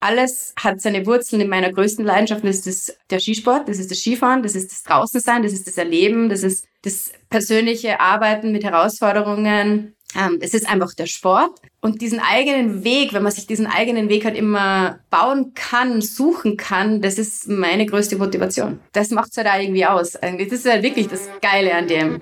[0.00, 2.44] alles hat seine Wurzeln in meiner größten Leidenschaft.
[2.44, 5.76] Das ist der Skisport, das ist das Skifahren, das ist das Draußensein, das ist das
[5.76, 9.94] Erleben, das ist das persönliche Arbeiten mit Herausforderungen.
[10.18, 11.60] Ähm, es ist einfach der Sport.
[11.80, 16.56] Und diesen eigenen Weg, wenn man sich diesen eigenen Weg halt immer bauen kann, suchen
[16.56, 18.80] kann, das ist meine größte Motivation.
[18.92, 20.12] Das macht es halt auch irgendwie aus.
[20.12, 22.20] Das ist halt wirklich das Geile an dem.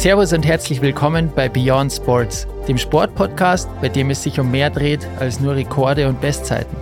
[0.00, 4.70] Servus und herzlich willkommen bei Beyond Sports, dem Sportpodcast, bei dem es sich um mehr
[4.70, 6.74] dreht als nur Rekorde und Bestzeiten.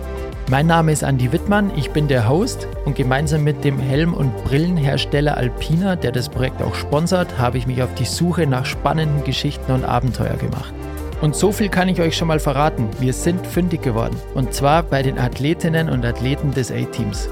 [0.49, 4.33] Mein Name ist Andy Wittmann, ich bin der Host und gemeinsam mit dem Helm- und
[4.45, 9.25] Brillenhersteller Alpina, der das Projekt auch sponsert, habe ich mich auf die Suche nach spannenden
[9.25, 10.73] Geschichten und Abenteuer gemacht.
[11.19, 14.15] Und so viel kann ich euch schon mal verraten, wir sind fündig geworden.
[14.33, 17.27] Und zwar bei den Athletinnen und Athleten des A-Teams.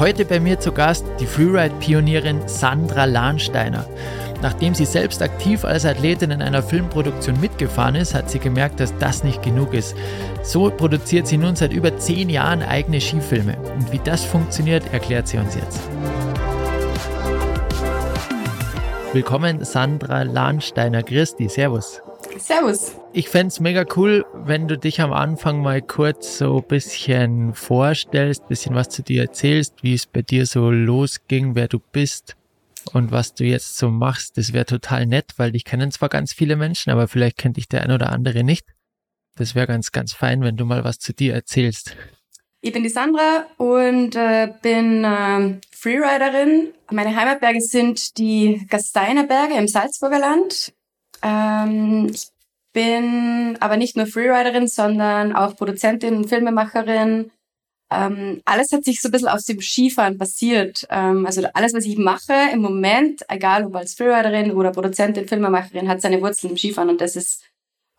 [0.00, 3.86] Heute bei mir zu Gast die Freeride-Pionierin Sandra Lahnsteiner.
[4.42, 8.92] Nachdem sie selbst aktiv als Athletin in einer Filmproduktion mitgefahren ist, hat sie gemerkt, dass
[8.98, 9.94] das nicht genug ist.
[10.42, 13.56] So produziert sie nun seit über zehn Jahren eigene Skifilme.
[13.78, 15.80] Und wie das funktioniert, erklärt sie uns jetzt.
[19.12, 21.04] Willkommen, Sandra Lahnsteiner.
[21.04, 22.02] Christi, Servus.
[22.36, 22.96] Servus.
[23.12, 27.54] Ich fände es mega cool, wenn du dich am Anfang mal kurz so ein bisschen
[27.54, 31.78] vorstellst, ein bisschen was zu dir erzählst, wie es bei dir so losging, wer du
[31.78, 32.34] bist
[32.92, 36.32] und was du jetzt so machst, das wäre total nett, weil dich kennen zwar ganz
[36.32, 38.66] viele Menschen, aber vielleicht kennt dich der ein oder andere nicht.
[39.36, 41.96] Das wäre ganz, ganz fein, wenn du mal was zu dir erzählst.
[42.60, 46.72] Ich bin die Sandra und äh, bin äh, Freeriderin.
[46.90, 50.72] Meine Heimatberge sind die Gasteiner Berge im Salzburger Land.
[51.22, 52.28] Ähm, ich
[52.72, 57.30] bin aber nicht nur Freeriderin, sondern auch Produzentin und Filmemacherin,
[57.92, 60.86] ähm, alles hat sich so ein bisschen aus dem Skifahren basiert.
[60.90, 65.88] Ähm, also alles, was ich mache im Moment, egal ob als Freeriderin oder Produzentin, Filmemacherin,
[65.88, 67.42] hat seine Wurzeln im Skifahren und das ist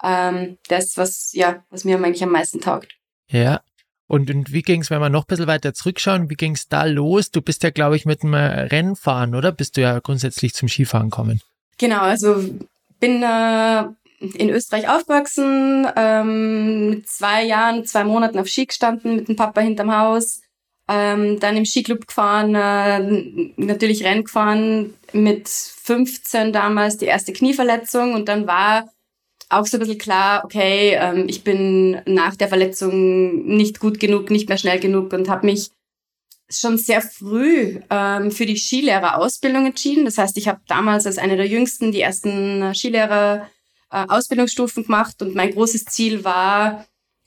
[0.03, 2.93] ähm, das, was, ja, was mir eigentlich am meisten taugt.
[3.29, 3.61] Ja.
[4.07, 6.67] Und, und wie ging es, wenn wir noch ein bisschen weiter zurückschauen, wie ging es
[6.67, 7.31] da los?
[7.31, 9.51] Du bist ja, glaube ich, mit dem Rennfahren, oder?
[9.51, 11.41] Bist du ja grundsätzlich zum Skifahren gekommen?
[11.77, 12.35] Genau, also
[12.99, 13.83] bin äh,
[14.35, 19.61] in Österreich aufgewachsen, ähm, mit zwei Jahren, zwei Monaten auf Ski gestanden, mit dem Papa
[19.61, 20.41] hinterm Haus,
[20.89, 22.99] ähm, dann im Skiclub gefahren, äh,
[23.57, 28.89] natürlich Rennen gefahren, mit 15 damals die erste Knieverletzung und dann war
[29.49, 34.29] auch so ein bisschen klar, okay, ähm, ich bin nach der Verletzung nicht gut genug,
[34.31, 35.69] nicht mehr schnell genug und habe mich
[36.49, 40.05] schon sehr früh ähm, für die Skilehrerausbildung entschieden.
[40.05, 43.49] Das heißt, ich habe damals als eine der jüngsten die ersten Skilehrer
[43.93, 46.85] äh, Ausbildungsstufen gemacht und mein großes Ziel war,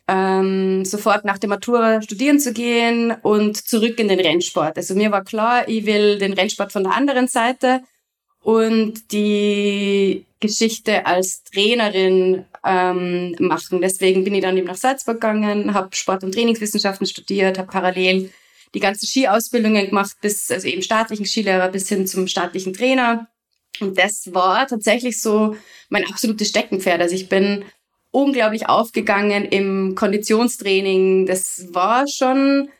[0.08, 4.76] ähm, sofort nach der Matura studieren zu gehen und zurück in den Rennsport.
[4.76, 7.82] Also mir war klar, ich will den Rennsport von der anderen Seite
[8.40, 13.80] und die Geschichte als Trainerin ähm, machen.
[13.80, 18.30] Deswegen bin ich dann eben nach Salzburg gegangen, habe Sport- und Trainingswissenschaften studiert, habe parallel
[18.74, 23.28] die ganzen Skiausbildungen gemacht, bis also eben staatlichen Skilehrer bis hin zum staatlichen Trainer
[23.80, 25.56] und das war tatsächlich so
[25.88, 27.00] mein absolutes Steckenpferd.
[27.00, 27.64] Also ich bin
[28.10, 31.26] unglaublich aufgegangen im Konditionstraining.
[31.26, 32.70] Das war schon,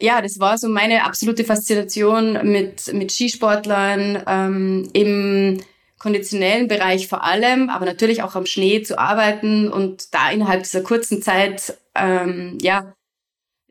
[0.00, 5.60] ja, das war so meine absolute Faszination mit, mit Skisportlern ähm, im
[5.98, 10.82] konditionellen Bereich vor allem, aber natürlich auch am Schnee zu arbeiten und da innerhalb dieser
[10.82, 12.94] kurzen Zeit, ähm, ja,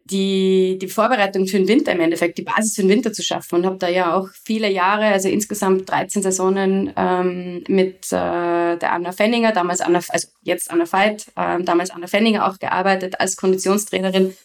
[0.06, 3.56] die, die Vorbereitung für den Winter im Endeffekt, die Basis für den Winter zu schaffen
[3.56, 8.92] und habe da ja auch viele Jahre, also insgesamt 13 Saisonen ähm, mit äh, der
[8.92, 13.38] Anna Fenninger, damals Anna, also jetzt Anna Veit, äh, damals Anna Fenninger auch gearbeitet als
[13.38, 14.36] Konditionstrainerin.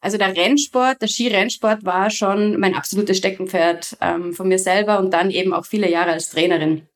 [0.00, 5.12] Also der Rennsport, der Skirennsport war schon mein absolutes Steckenpferd ähm, von mir selber und
[5.12, 6.88] dann eben auch viele Jahre als Trainerin.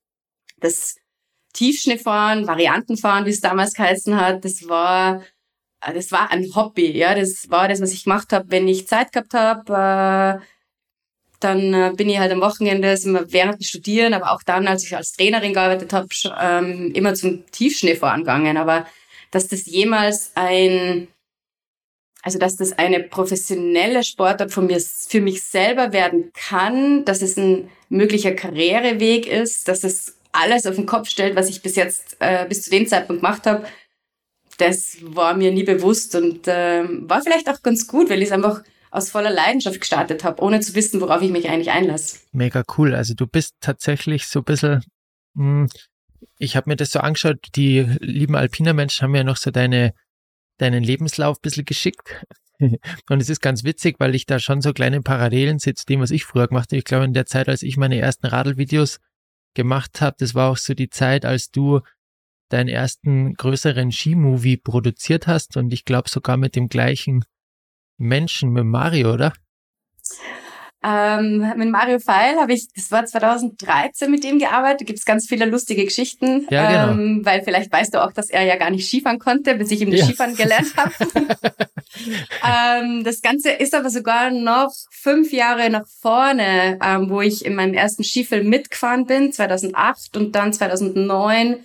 [0.61, 0.97] Das
[1.55, 5.23] Tiefschneefahren, Variantenfahren, wie es damals geheißen hat, das war
[5.81, 9.13] das war ein Hobby, ja, das war das, was ich gemacht habe, wenn ich Zeit
[9.13, 10.43] gehabt habe.
[10.43, 10.45] Äh,
[11.41, 14.85] dann äh, bin ich halt am Wochenende immer während dem Studieren, aber auch dann, als
[14.85, 16.09] ich als Trainerin gearbeitet habe,
[16.41, 18.57] ähm, immer zum Tiefschneefahren gegangen.
[18.57, 18.87] Aber
[19.31, 21.07] dass das jemals ein,
[22.23, 27.37] also dass das eine professionelle Sportart von mir, für mich selber werden kann, dass es
[27.37, 32.17] ein möglicher Karriereweg ist, dass es alles auf den Kopf stellt, was ich bis jetzt,
[32.19, 33.65] äh, bis zu dem Zeitpunkt gemacht habe,
[34.59, 38.33] das war mir nie bewusst und äh, war vielleicht auch ganz gut, weil ich es
[38.33, 42.19] einfach aus voller Leidenschaft gestartet habe, ohne zu wissen, worauf ich mich eigentlich einlasse.
[42.33, 42.95] Mega cool.
[42.95, 44.85] Also du bist tatsächlich so ein bisschen,
[45.35, 45.69] mh, hm,
[46.39, 49.93] ich habe mir das so angeschaut, die lieben Alpiner Menschen haben ja noch so deine,
[50.59, 52.25] deinen Lebenslauf ein bisschen geschickt.
[52.61, 56.01] Und es ist ganz witzig, weil ich da schon so kleine Parallelen sehe zu dem,
[56.01, 56.79] was ich früher gemacht habe.
[56.79, 58.99] Ich glaube, in der Zeit, als ich meine ersten Radlvideos
[59.55, 61.81] gemacht habe, das war auch so die Zeit, als du
[62.49, 67.25] deinen ersten größeren Skimovie produziert hast und ich glaube sogar mit dem gleichen
[67.99, 69.33] Menschen, mit Mario, oder?
[70.85, 75.27] Ähm, mit Mario Feil habe ich, das war 2013 mit ihm gearbeitet, gibt es ganz
[75.27, 76.93] viele lustige Geschichten, ja, genau.
[76.93, 79.81] ähm, weil vielleicht weißt du auch, dass er ja gar nicht Skifahren konnte, bis ich
[79.81, 80.07] ihm das ja.
[80.07, 80.93] Skifahren gelernt habe.
[82.47, 87.57] ähm, das Ganze ist aber sogar noch fünf Jahre nach vorne, ähm, wo ich in
[87.57, 91.57] meinem ersten Skifilm mitgefahren bin, 2008 und dann 2009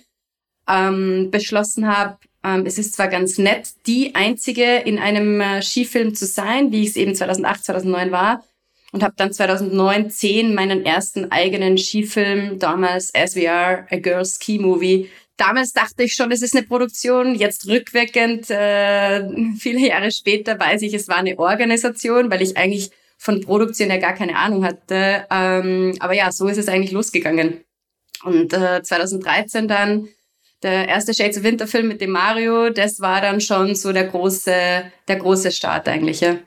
[0.68, 6.14] ähm, beschlossen habe, ähm, es ist zwar ganz nett, die einzige in einem äh, Skifilm
[6.14, 8.44] zu sein, wie ich es eben 2008, 2009 war,
[8.92, 14.38] und habe dann 2009, 10 meinen ersten eigenen Skifilm, damals As We Are, A Girls
[14.40, 15.10] Ski Movie.
[15.36, 17.34] Damals dachte ich schon, es ist eine Produktion.
[17.34, 19.28] Jetzt rückwirkend, äh,
[19.58, 23.96] viele Jahre später, weiß ich, es war eine Organisation, weil ich eigentlich von Produktion ja
[23.96, 25.26] gar keine Ahnung hatte.
[25.30, 27.64] Ähm, aber ja, so ist es eigentlich losgegangen.
[28.22, 30.08] Und äh, 2013 dann
[30.64, 34.04] der erste Shades of Winter Film mit dem Mario, das war dann schon so der
[34.04, 36.20] große, der große Start eigentlich.
[36.20, 36.38] Ja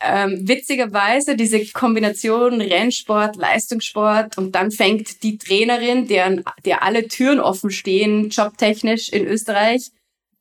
[0.00, 7.40] ähm, witzigerweise diese Kombination Rennsport, Leistungssport und dann fängt die Trainerin, deren, der alle Türen
[7.40, 9.90] offen stehen, jobtechnisch in Österreich,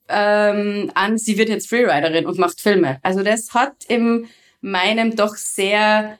[0.10, 3.00] ähm, an, sie wird jetzt Freeriderin und macht Filme.
[3.01, 4.27] Also das hat in
[4.62, 6.19] meinem doch sehr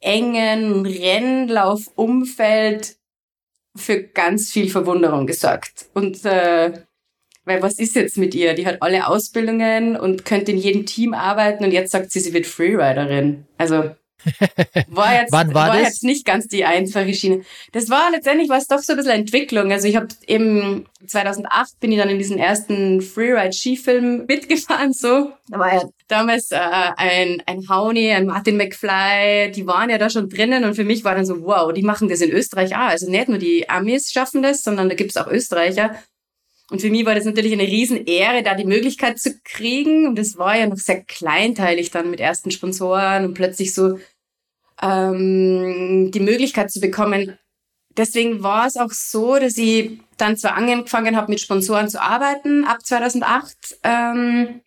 [0.00, 2.96] engen Rennlaufumfeld
[3.78, 5.86] für ganz viel Verwunderung gesorgt.
[5.94, 6.72] Und äh,
[7.44, 8.54] weil was ist jetzt mit ihr?
[8.54, 12.34] Die hat alle Ausbildungen und könnte in jedem Team arbeiten und jetzt sagt sie, sie
[12.34, 13.46] wird Freeriderin.
[13.56, 13.90] Also
[14.88, 17.42] war jetzt, Wann war, war jetzt nicht ganz die einfache Schiene.
[17.72, 19.72] Das war letztendlich was doch so ein bisschen Entwicklung.
[19.72, 24.92] Also ich habe eben 2008 bin ich dann in diesen ersten Freeride-Skifilm mitgefahren.
[24.92, 29.98] So, da war ja damals äh, ein ein Hauni, ein Martin McFly, die waren ja
[29.98, 32.74] da schon drinnen und für mich war dann so wow, die machen das in Österreich
[32.74, 32.88] auch.
[32.88, 35.94] Also nicht nur die Amis schaffen das, sondern da gibt's auch Österreicher.
[36.70, 40.06] Und für mich war das natürlich eine Riesenehre, da die Möglichkeit zu kriegen.
[40.06, 43.98] Und das war ja noch sehr kleinteilig dann mit ersten Sponsoren und plötzlich so
[44.82, 47.38] ähm, die Möglichkeit zu bekommen.
[47.96, 52.64] Deswegen war es auch so, dass ich dann zwar angefangen habe, mit Sponsoren zu arbeiten
[52.64, 54.60] ab 2008, ähm,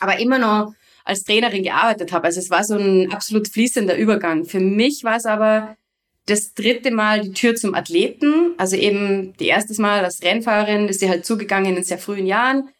[0.00, 0.74] aber immer noch
[1.04, 2.26] als Trainerin gearbeitet habe.
[2.26, 4.44] Also es war so ein absolut fließender Übergang.
[4.44, 5.76] Für mich war es aber
[6.26, 8.54] das dritte Mal die Tür zum Athleten.
[8.56, 12.70] Also eben die erstes Mal als Rennfahrerin ist sie halt zugegangen in sehr frühen Jahren.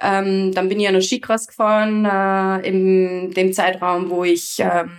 [0.00, 4.90] Ähm, dann bin ich ja noch Skicross gefahren äh, in dem Zeitraum, wo ich ähm,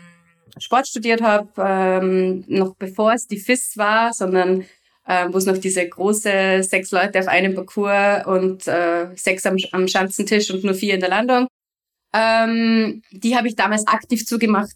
[0.60, 4.66] Sport studiert habe, ähm, noch bevor es die FIS war, sondern
[5.08, 9.58] äh, wo es noch diese große sechs Leute auf einem Parcours und äh, sechs am,
[9.72, 11.48] am Schanzentisch und nur vier in der Landung.
[12.14, 14.76] Ähm, die habe ich damals aktiv zugemacht,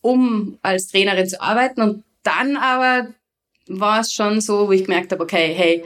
[0.00, 3.08] um als Trainerin zu arbeiten und dann aber
[3.68, 5.84] war es schon so, wo ich gemerkt habe, okay, hey,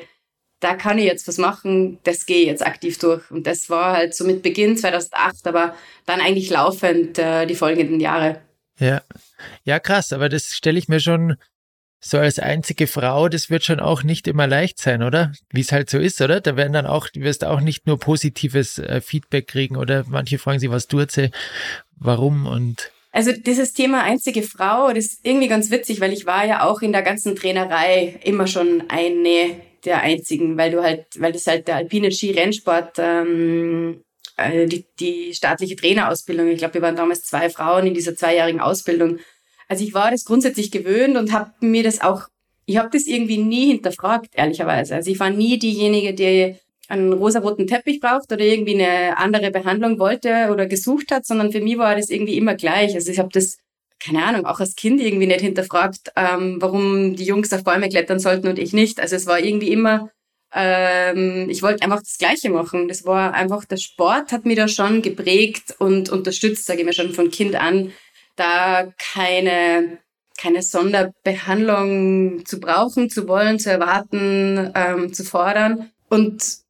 [0.61, 3.31] da kann ich jetzt was machen, das gehe ich jetzt aktiv durch.
[3.31, 5.75] Und das war halt so mit Beginn 2008, aber
[6.07, 8.41] dann eigentlich laufend äh, die folgenden Jahre.
[8.79, 9.03] Ja,
[9.65, 11.37] ja krass, aber das stelle ich mir schon
[12.01, 15.33] so als einzige Frau, das wird schon auch nicht immer leicht sein, oder?
[15.51, 16.41] Wie es halt so ist, oder?
[16.41, 20.39] Da werden dann auch, du wirst auch nicht nur positives äh, Feedback kriegen oder manche
[20.39, 21.31] fragen sich, was tut sie,
[21.97, 26.45] warum und also dieses Thema einzige Frau, das ist irgendwie ganz witzig, weil ich war
[26.45, 31.31] ja auch in der ganzen Trainerei immer schon eine der einzigen, weil du halt, weil
[31.31, 34.03] das halt der alpine Skirennsport ähm,
[34.37, 36.49] äh, die, die staatliche Trainerausbildung.
[36.49, 39.21] Ich glaube, wir waren damals zwei Frauen in dieser zweijährigen Ausbildung.
[39.69, 42.23] Also ich war das grundsätzlich gewöhnt und habe mir das auch,
[42.67, 44.97] ich habe das irgendwie nie hinterfragt, ehrlicherweise.
[44.97, 46.57] Also ich war nie diejenige, die
[46.89, 51.61] einen rosaroten Teppich braucht oder irgendwie eine andere Behandlung wollte oder gesucht hat, sondern für
[51.61, 52.95] mich war das irgendwie immer gleich.
[52.95, 53.59] Also ich habe das,
[53.99, 58.19] keine Ahnung, auch als Kind irgendwie nicht hinterfragt, ähm, warum die Jungs auf Bäume klettern
[58.19, 59.01] sollten und ich nicht.
[59.01, 60.11] Also es war irgendwie immer,
[60.53, 62.89] ähm, ich wollte einfach das Gleiche machen.
[62.89, 66.93] Das war einfach, der Sport hat mich da schon geprägt und unterstützt, sage ich mir
[66.93, 67.93] schon von Kind an,
[68.37, 69.99] da keine
[70.37, 75.91] keine Sonderbehandlung zu brauchen, zu wollen, zu erwarten, ähm, zu fordern.
[76.09, 76.64] Und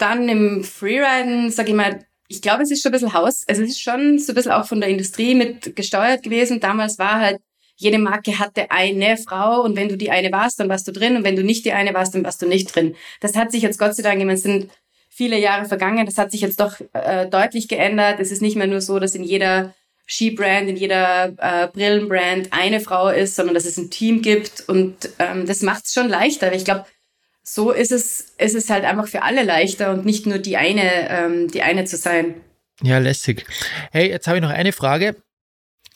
[0.00, 3.62] dann im Freeriden, sag ich mal, ich glaube, es ist schon ein bisschen Haus, also
[3.62, 6.60] es ist schon so ein bisschen auch von der Industrie mit gesteuert gewesen.
[6.60, 7.40] Damals war halt,
[7.76, 11.16] jede Marke hatte eine Frau und wenn du die eine warst, dann warst du drin
[11.16, 12.94] und wenn du nicht die eine warst, dann warst du nicht drin.
[13.20, 14.70] Das hat sich jetzt Gott sei Dank, es sind
[15.08, 18.20] viele Jahre vergangen, das hat sich jetzt doch äh, deutlich geändert.
[18.20, 19.74] Es ist nicht mehr nur so, dass in jeder
[20.06, 25.08] Skibrand, in jeder äh, Brillenbrand eine Frau ist, sondern dass es ein Team gibt und
[25.18, 26.52] ähm, das macht es schon leichter.
[26.52, 26.84] Ich glaube,
[27.42, 31.08] so ist es, ist es halt einfach für alle leichter und nicht nur die eine,
[31.10, 32.40] ähm, die eine zu sein.
[32.82, 33.44] Ja, lässig.
[33.92, 35.16] Hey, jetzt habe ich noch eine Frage.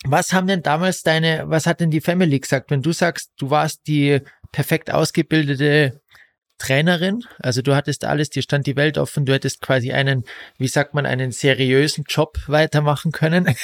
[0.06, 3.50] Was haben denn damals deine, was hat denn die Family gesagt, wenn du sagst, du
[3.50, 4.20] warst die
[4.52, 6.02] perfekt ausgebildete
[6.64, 7.24] Trainerin.
[7.38, 9.26] Also du hattest alles, dir stand die Welt offen.
[9.26, 10.24] Du hättest quasi einen,
[10.58, 13.54] wie sagt man, einen seriösen Job weitermachen können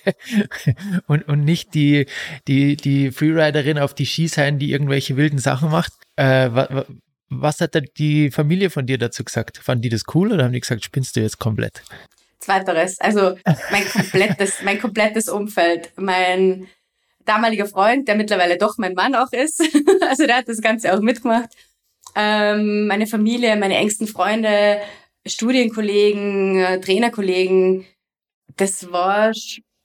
[1.06, 2.06] und, und nicht die,
[2.46, 5.92] die, die Freeriderin auf die Ski sein, die irgendwelche wilden Sachen macht.
[6.16, 6.86] Äh, was,
[7.30, 9.58] was hat die Familie von dir dazu gesagt?
[9.58, 11.82] Fanden die das cool oder haben die gesagt, spinnst du jetzt komplett?
[12.40, 13.00] Zweiteres.
[13.00, 13.36] Also
[13.70, 16.68] mein komplettes, mein komplettes Umfeld, mein
[17.24, 19.60] damaliger Freund, der mittlerweile doch mein Mann auch ist.
[20.08, 21.50] also der hat das Ganze auch mitgemacht.
[22.14, 24.80] Ähm, meine Familie, meine engsten Freunde,
[25.26, 27.86] Studienkollegen, äh, Trainerkollegen.
[28.56, 29.32] Das war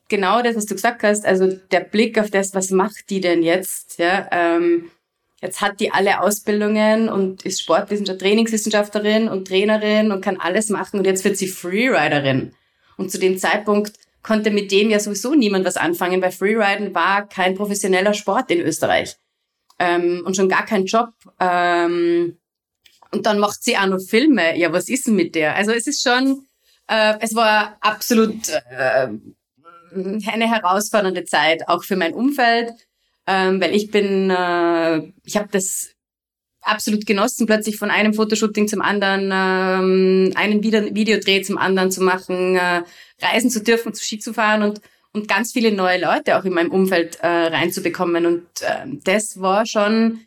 [0.10, 1.26] genau das, was du gesagt hast.
[1.26, 4.00] Also der Blick auf das, was macht die denn jetzt?
[4.00, 4.92] Ja, ähm,
[5.42, 11.00] jetzt hat die alle Ausbildungen und ist Sportwissenschaft, Trainingswissenschaftlerin und Trainerin und kann alles machen
[11.00, 12.54] und jetzt wird sie Freeriderin.
[12.98, 17.28] Und zu dem Zeitpunkt konnte mit dem ja sowieso niemand was anfangen, weil Freeriden war
[17.28, 19.18] kein professioneller Sport in Österreich
[19.84, 21.10] ähm, und schon gar kein Job.
[21.40, 22.38] Ähm,
[23.12, 24.58] und dann macht sie auch noch Filme.
[24.58, 25.56] Ja, was ist denn mit der?
[25.56, 26.46] Also es ist schon,
[26.88, 29.10] äh, es war absolut äh,
[29.94, 32.72] eine herausfordernde Zeit, auch für mein Umfeld,
[33.28, 35.92] ähm, weil ich bin, äh, ich habe das
[36.62, 42.56] absolut genossen, plötzlich von einem Fotoshooting zum anderen, ähm, einen Videodreh zum anderen zu machen,
[42.56, 42.84] äh,
[43.22, 44.82] reisen zu dürfen, zu Ski zu fahren und,
[45.14, 48.26] und ganz viele neue Leute auch in meinem Umfeld äh, reinzubekommen.
[48.26, 50.22] Und äh, das war schon,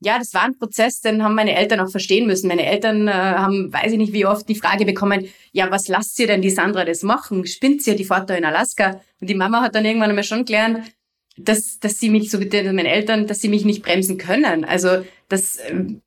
[0.00, 2.48] ja, das war ein Prozess, den haben meine Eltern auch verstehen müssen.
[2.48, 6.18] Meine Eltern äh, haben, weiß ich nicht wie oft, die Frage bekommen, ja, was lasst
[6.20, 7.46] ihr denn die Sandra das machen?
[7.46, 9.00] Spinnt sie ja, die Vater in Alaska?
[9.20, 10.92] Und die Mama hat dann irgendwann einmal schon gelernt,
[11.36, 14.64] dass, dass sie mich, so wie meine Eltern, dass sie mich nicht bremsen können.
[14.64, 16.02] Also das, ähm,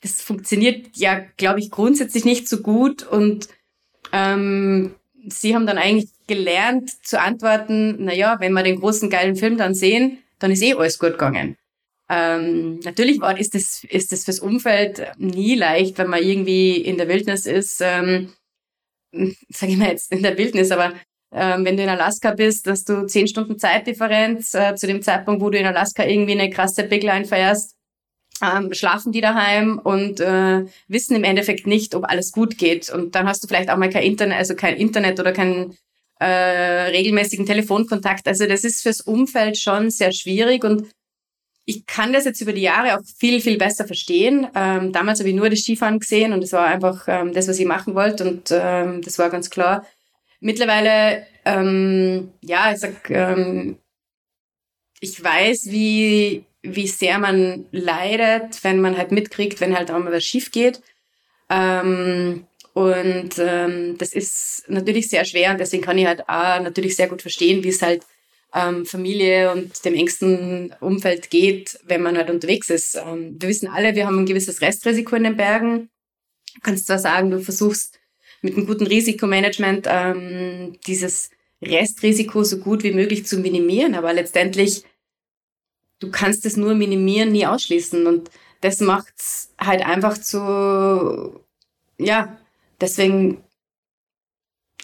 [0.00, 3.04] das funktioniert ja, glaube ich, grundsätzlich nicht so gut.
[3.04, 3.48] Und
[4.12, 4.96] ähm,
[5.28, 9.56] sie haben dann eigentlich gelernt zu antworten, na ja, wenn wir den großen geilen Film
[9.56, 11.56] dann sehen, dann ist eh alles gut gegangen.
[12.08, 16.98] Ähm, natürlich war, ist das, ist das fürs Umfeld nie leicht, wenn man irgendwie in
[16.98, 18.32] der Wildnis ist, ähm,
[19.48, 20.92] sage ich mal jetzt in der Wildnis, aber
[21.32, 25.42] ähm, wenn du in Alaska bist, dass du zehn Stunden Zeitdifferenz äh, zu dem Zeitpunkt,
[25.42, 27.74] wo du in Alaska irgendwie eine krasse Big Line feierst,
[28.42, 32.90] ähm, schlafen die daheim und äh, wissen im Endeffekt nicht, ob alles gut geht.
[32.90, 35.76] Und dann hast du vielleicht auch mal kein Internet, also kein Internet oder keinen
[36.24, 38.26] äh, regelmäßigen Telefonkontakt.
[38.26, 40.88] Also das ist fürs Umfeld schon sehr schwierig und
[41.66, 44.46] ich kann das jetzt über die Jahre auch viel, viel besser verstehen.
[44.54, 47.58] Ähm, damals habe ich nur das Skifahren gesehen und das war einfach ähm, das, was
[47.58, 49.86] ich machen wollte und ähm, das war ganz klar.
[50.40, 53.76] Mittlerweile, ähm, ja, ich sag, ähm,
[55.00, 60.12] ich weiß, wie, wie sehr man leidet, wenn man halt mitkriegt, wenn halt auch mal
[60.12, 60.80] was schief geht.
[61.50, 66.96] Ähm, und ähm, das ist natürlich sehr schwer und deswegen kann ich halt auch natürlich
[66.96, 68.04] sehr gut verstehen, wie es halt
[68.52, 72.96] ähm, Familie und dem engsten Umfeld geht, wenn man halt unterwegs ist.
[72.96, 75.88] Ähm, wir wissen alle, wir haben ein gewisses Restrisiko in den Bergen.
[76.54, 78.00] Du kannst zwar sagen, du versuchst
[78.42, 81.30] mit einem guten Risikomanagement ähm, dieses
[81.62, 83.94] Restrisiko so gut wie möglich zu minimieren.
[83.94, 84.82] Aber letztendlich,
[86.00, 88.04] du kannst es nur minimieren, nie ausschließen.
[88.06, 91.40] Und das macht es halt einfach zu,
[91.98, 92.36] ja,
[92.84, 93.42] deswegen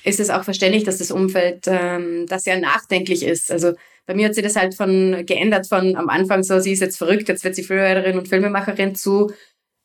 [0.02, 3.52] ist es auch verständlich, dass das Umfeld ähm, das ja nachdenklich ist.
[3.52, 3.75] Also
[4.07, 6.97] bei mir hat sich das halt von geändert von am Anfang so, sie ist jetzt
[6.97, 9.30] verrückt, jetzt wird sie Freeriderin und Filmemacherin zu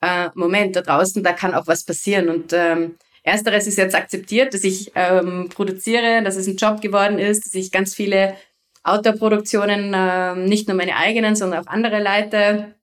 [0.01, 2.29] äh, Moment, da draußen, da kann auch was passieren.
[2.29, 7.19] Und ähm, Ersteres ist jetzt akzeptiert, dass ich ähm, produziere, dass es ein Job geworden
[7.19, 8.35] ist, dass ich ganz viele
[8.83, 12.75] Outdoor-Produktionen, ähm, nicht nur meine eigenen, sondern auch andere leite.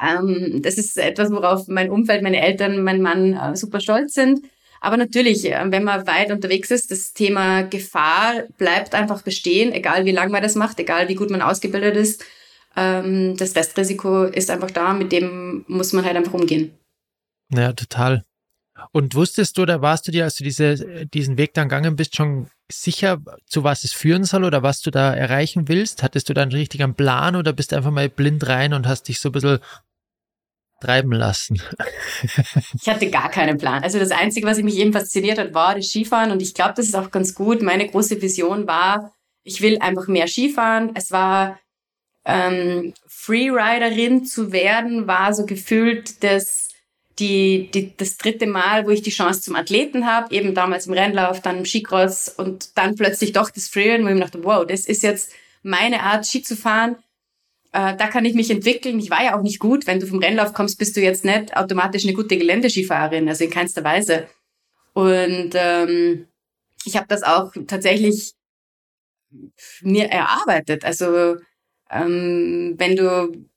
[0.00, 4.40] Ähm, das ist etwas, worauf mein Umfeld, meine Eltern, mein Mann äh, super stolz sind.
[4.80, 10.06] Aber natürlich, äh, wenn man weit unterwegs ist, das Thema Gefahr bleibt einfach bestehen, egal
[10.06, 12.24] wie lange man das macht, egal wie gut man ausgebildet ist.
[12.76, 16.72] Ähm, das Restrisiko ist einfach da, mit dem muss man halt einfach umgehen.
[17.52, 18.24] Ja, total.
[18.92, 22.16] Und wusstest du oder warst du dir, als du diese, diesen Weg dann gegangen bist,
[22.16, 26.02] schon sicher, zu was es führen soll oder was du da erreichen willst?
[26.02, 29.08] Hattest du da einen richtigen Plan oder bist du einfach mal blind rein und hast
[29.08, 29.58] dich so ein bisschen
[30.80, 31.60] treiben lassen?
[32.80, 33.82] ich hatte gar keinen Plan.
[33.82, 36.86] Also das Einzige, was mich eben fasziniert hat, war das Skifahren und ich glaube, das
[36.86, 37.62] ist auch ganz gut.
[37.62, 40.90] Meine große Vision war, ich will einfach mehr Skifahren.
[40.94, 41.58] Es war
[42.24, 46.70] ähm, Freeriderin zu werden, war so gefühlt das
[47.20, 50.94] die, die, das dritte Mal, wo ich die Chance zum Athleten habe, eben damals im
[50.94, 54.66] Rennlauf, dann im Skicross und dann plötzlich doch das Freerun, wo ich mir dachte, wow,
[54.66, 55.32] das ist jetzt
[55.62, 56.96] meine Art, Ski zu fahren.
[57.72, 58.98] Äh, da kann ich mich entwickeln.
[58.98, 59.86] Ich war ja auch nicht gut.
[59.86, 63.50] Wenn du vom Rennlauf kommst, bist du jetzt nicht automatisch eine gute Geländeskifahrerin, also in
[63.50, 64.26] keinster Weise.
[64.92, 66.26] Und ähm,
[66.84, 68.34] ich habe das auch tatsächlich
[69.82, 70.84] mir erarbeitet.
[70.84, 71.36] Also
[71.90, 73.50] ähm, wenn du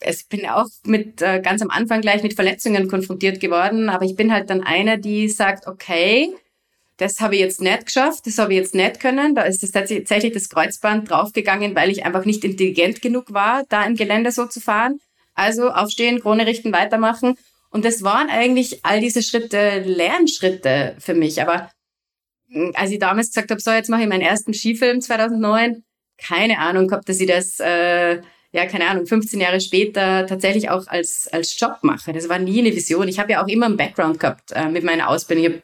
[0.00, 4.16] ich bin auch mit äh, ganz am Anfang gleich mit Verletzungen konfrontiert geworden, aber ich
[4.16, 6.32] bin halt dann eine, die sagt, okay,
[6.98, 9.34] das habe ich jetzt nicht geschafft, das habe ich jetzt nicht können.
[9.34, 13.84] Da ist das tatsächlich das Kreuzband draufgegangen, weil ich einfach nicht intelligent genug war, da
[13.84, 14.98] im Gelände so zu fahren.
[15.34, 17.38] Also aufstehen, Krone richten, weitermachen.
[17.70, 21.40] Und das waren eigentlich all diese Schritte Lernschritte für mich.
[21.40, 21.70] Aber
[22.50, 25.84] hm, als ich damals gesagt habe, so jetzt mache ich meinen ersten Skifilm 2009,
[26.16, 30.88] keine Ahnung gehabt, dass ich das, äh, ja, keine Ahnung, 15 Jahre später tatsächlich auch
[30.88, 32.12] als, als Job mache.
[32.12, 33.06] Das war nie eine Vision.
[33.06, 35.44] Ich habe ja auch immer einen Background gehabt äh, mit meiner Ausbildung.
[35.44, 35.62] Ich habe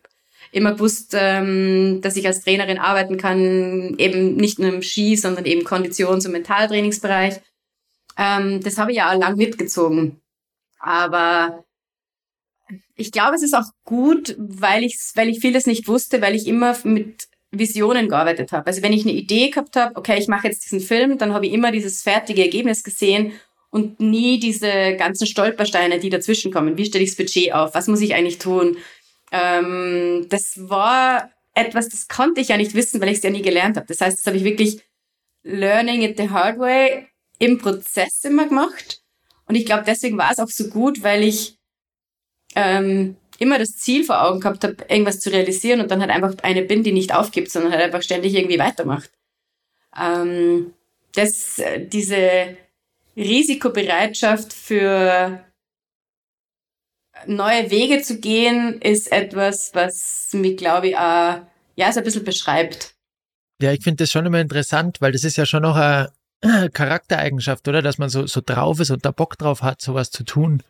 [0.55, 5.47] immer gewusst, ähm, dass ich als Trainerin arbeiten kann, eben nicht nur im Ski, sondern
[5.47, 7.41] eben Konditions- und Mentaltrainingsbereich.
[8.17, 10.21] Ähm, das habe ich ja auch lang mitgezogen.
[10.79, 11.65] Aber
[12.95, 16.47] ich glaube, es ist auch gut, weil ich, weil ich vieles nicht wusste, weil ich
[16.47, 18.69] immer mit Visionen gearbeitet habe.
[18.69, 21.47] Also wenn ich eine Idee gehabt habe, okay, ich mache jetzt diesen Film, dann habe
[21.47, 23.33] ich immer dieses fertige Ergebnis gesehen
[23.71, 26.79] und nie diese ganzen Stolpersteine, die dazwischen kommen.
[26.79, 27.75] Wie stelle ich das Budget auf?
[27.75, 28.77] Was muss ich eigentlich tun?
[29.37, 33.43] Ähm, das war etwas, das konnte ich ja nicht wissen, weil ich es ja nie
[33.43, 33.87] gelernt habe.
[33.89, 34.81] Das heißt, das habe ich wirklich
[35.43, 37.09] Learning it the hard way
[37.41, 39.03] im Prozess immer gemacht.
[39.47, 41.59] Und ich glaube, deswegen war es auch so gut, weil ich
[42.55, 46.35] ähm, immer das Ziel vor Augen gehabt habe, irgendwas zu realisieren und dann halt einfach
[46.45, 49.11] eine bin, die nicht aufgibt, sondern halt einfach ständig irgendwie weitermacht.
[50.01, 50.73] Ähm,
[51.13, 52.57] das, äh, diese
[53.17, 55.45] Risikobereitschaft für
[57.27, 61.41] neue Wege zu gehen, ist etwas, was mich, glaube ich, auch,
[61.77, 62.95] ja, so ein bisschen beschreibt.
[63.61, 67.67] Ja, ich finde das schon immer interessant, weil das ist ja schon noch eine Charaktereigenschaft,
[67.69, 67.83] oder?
[67.83, 70.63] Dass man so, so drauf ist und da Bock drauf hat, sowas zu tun.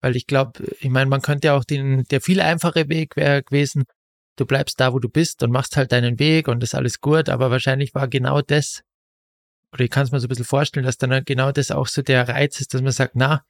[0.00, 3.42] Weil ich glaube, ich meine, man könnte ja auch den, der viel einfache Weg wäre
[3.42, 3.84] gewesen,
[4.36, 7.28] du bleibst da, wo du bist und machst halt deinen Weg und ist alles gut,
[7.28, 8.82] aber wahrscheinlich war genau das,
[9.72, 12.02] oder ich kann es mir so ein bisschen vorstellen, dass dann genau das auch so
[12.02, 13.44] der Reiz ist, dass man sagt, na,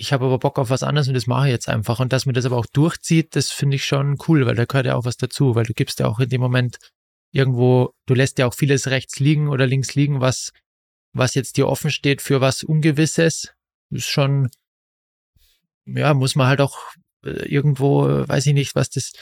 [0.00, 2.00] ich habe aber Bock auf was anderes und das mache ich jetzt einfach.
[2.00, 4.86] Und dass man das aber auch durchzieht, das finde ich schon cool, weil da gehört
[4.86, 6.78] ja auch was dazu, weil du gibst ja auch in dem Moment
[7.32, 10.52] irgendwo, du lässt ja auch vieles rechts liegen oder links liegen, was,
[11.12, 13.52] was jetzt dir offen steht für was Ungewisses.
[13.90, 14.48] Ist schon,
[15.84, 16.78] ja, muss man halt auch
[17.22, 19.12] äh, irgendwo, weiß ich nicht, was das,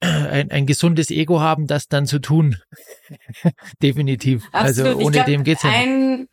[0.00, 2.56] ein, ein gesundes Ego haben, das dann zu tun.
[3.82, 4.44] Definitiv.
[4.50, 4.88] Also Absolut.
[4.88, 6.28] Also ohne glaub, dem geht's ja nicht ein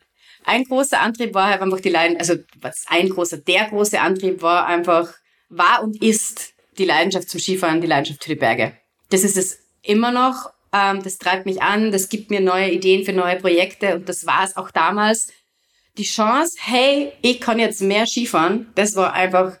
[0.64, 4.66] großer Antrieb war halt einfach die Leidenschaft, also was ein großer, der große Antrieb war
[4.66, 5.12] einfach,
[5.48, 8.76] war und ist die Leidenschaft zum Skifahren, die Leidenschaft für die Berge.
[9.10, 13.04] Das ist es immer noch, ähm, das treibt mich an, das gibt mir neue Ideen
[13.04, 15.32] für neue Projekte und das war es auch damals.
[15.98, 19.56] Die Chance, hey, ich kann jetzt mehr Skifahren, das war einfach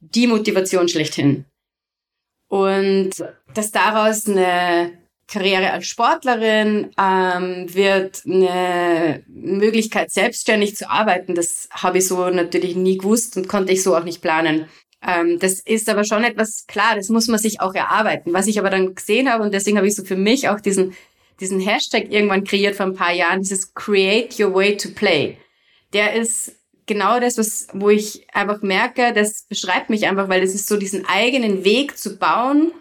[0.00, 1.46] die Motivation schlechthin.
[2.48, 3.12] Und
[3.54, 4.99] dass daraus eine
[5.30, 11.34] Karriere als Sportlerin, ähm, wird eine Möglichkeit, selbstständig zu arbeiten.
[11.34, 14.66] Das habe ich so natürlich nie gewusst und konnte ich so auch nicht planen.
[15.06, 18.32] Ähm, das ist aber schon etwas klar, das muss man sich auch erarbeiten.
[18.32, 20.94] Was ich aber dann gesehen habe, und deswegen habe ich so für mich auch diesen,
[21.38, 25.38] diesen Hashtag irgendwann kreiert vor ein paar Jahren, dieses Create Your Way to Play.
[25.92, 30.56] Der ist genau das, was, wo ich einfach merke, das beschreibt mich einfach, weil es
[30.56, 32.72] ist so diesen eigenen Weg zu bauen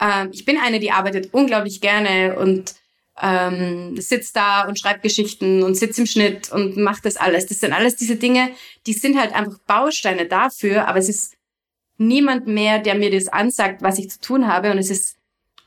[0.00, 2.74] ähm, ich bin eine, die arbeitet unglaublich gerne und
[3.20, 7.46] ähm, sitzt da und schreibt Geschichten und sitzt im Schnitt und macht das alles.
[7.46, 8.50] Das sind alles diese Dinge,
[8.86, 11.34] die sind halt einfach Bausteine dafür, aber es ist
[11.96, 14.70] niemand mehr, der mir das ansagt, was ich zu tun habe.
[14.70, 15.16] Und es ist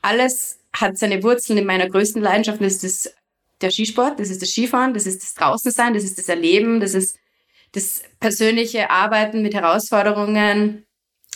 [0.00, 2.60] alles hat seine Wurzeln in meiner größten Leidenschaft.
[2.60, 3.14] Das ist das,
[3.60, 6.94] der Skisport, das ist das Skifahren, das ist das Draußensein, das ist das Erleben, das
[6.94, 7.18] ist
[7.72, 10.84] das persönliche Arbeiten mit Herausforderungen.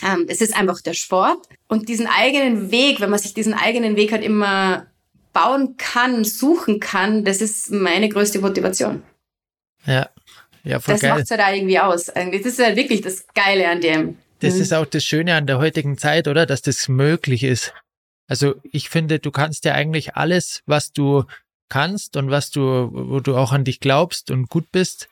[0.03, 1.49] Ähm, es ist einfach der Sport.
[1.69, 4.87] Und diesen eigenen Weg, wenn man sich diesen eigenen Weg halt immer
[5.33, 9.03] bauen kann, suchen kann, das ist meine größte Motivation.
[9.85, 10.09] Ja,
[10.65, 12.07] ja, voll das macht halt irgendwie aus.
[12.07, 14.19] Das ist halt wirklich das Geile an dem.
[14.41, 14.63] Das mhm.
[14.63, 16.45] ist auch das Schöne an der heutigen Zeit, oder?
[16.45, 17.73] Dass das möglich ist.
[18.27, 21.25] Also ich finde, du kannst ja eigentlich alles, was du
[21.69, 25.09] kannst und was du, wo du auch an dich glaubst und gut bist,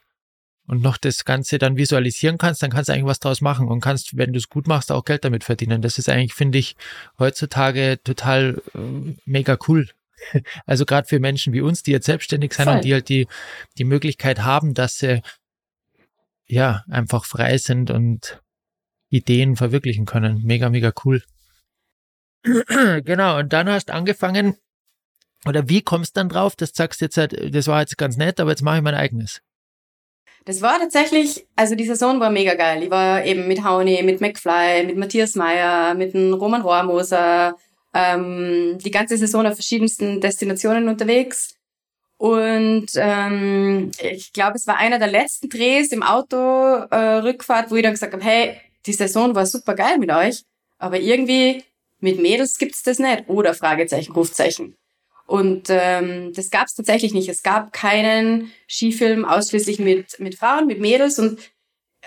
[0.67, 3.81] und noch das Ganze dann visualisieren kannst, dann kannst du eigentlich was draus machen und
[3.81, 5.83] kannst, wenn du es gut machst, auch Geld damit verdienen.
[5.83, 6.77] Das ist eigentlich, finde ich,
[7.19, 8.79] heutzutage total äh,
[9.25, 9.89] mega cool.
[10.65, 12.77] Also gerade für Menschen wie uns, die jetzt selbstständig sind Voll.
[12.77, 13.27] und die halt die,
[13.77, 15.21] die Möglichkeit haben, dass sie
[16.47, 18.41] ja einfach frei sind und
[19.11, 20.43] Ideen verwirklichen können.
[20.43, 21.23] Mega, mega cool.
[23.05, 24.57] genau, und dann hast angefangen,
[25.45, 26.57] oder wie kommst du dann drauf?
[26.57, 29.43] Das sagst jetzt halt, das war jetzt ganz nett, aber jetzt mache ich mein eigenes.
[30.47, 32.83] Das war tatsächlich, also die Saison war mega geil.
[32.83, 37.57] Ich war eben mit Hauni, mit McFly, mit Matthias Meyer, mit dem Roman Rohrmoser,
[37.95, 41.55] ähm, die ganze Saison auf verschiedensten Destinationen unterwegs.
[42.19, 47.77] Und ähm, ich glaube, es war einer der letzten Drehs im Auto äh, Rückfahrt, wo
[47.77, 50.43] ich dann gesagt habe, hey, die Saison war super geil mit euch,
[50.79, 51.65] aber irgendwie
[52.01, 53.29] mit Mädels gibt's das nicht.
[53.29, 54.77] Oder Fragezeichen, Rufzeichen.
[55.27, 57.29] Und ähm, das gab's tatsächlich nicht.
[57.29, 61.19] Es gab keinen Skifilm ausschließlich mit, mit Frauen, mit Mädels.
[61.19, 61.39] Und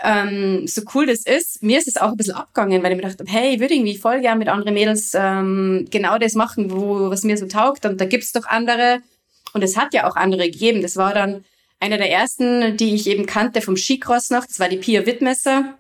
[0.04, 3.10] ähm, so cool das ist, mir ist es auch ein bisschen abgegangen, weil ich mir
[3.10, 7.10] dachte, hey, ich würde irgendwie voll gern mit anderen Mädels ähm, genau das machen, wo,
[7.10, 7.86] was mir so taugt.
[7.86, 9.00] Und da gibt's doch andere.
[9.54, 10.82] Und es hat ja auch andere gegeben.
[10.82, 11.44] Das war dann
[11.80, 14.46] eine der ersten, die ich eben kannte vom Skicross noch.
[14.46, 15.78] Das war die Pia Wittmesser.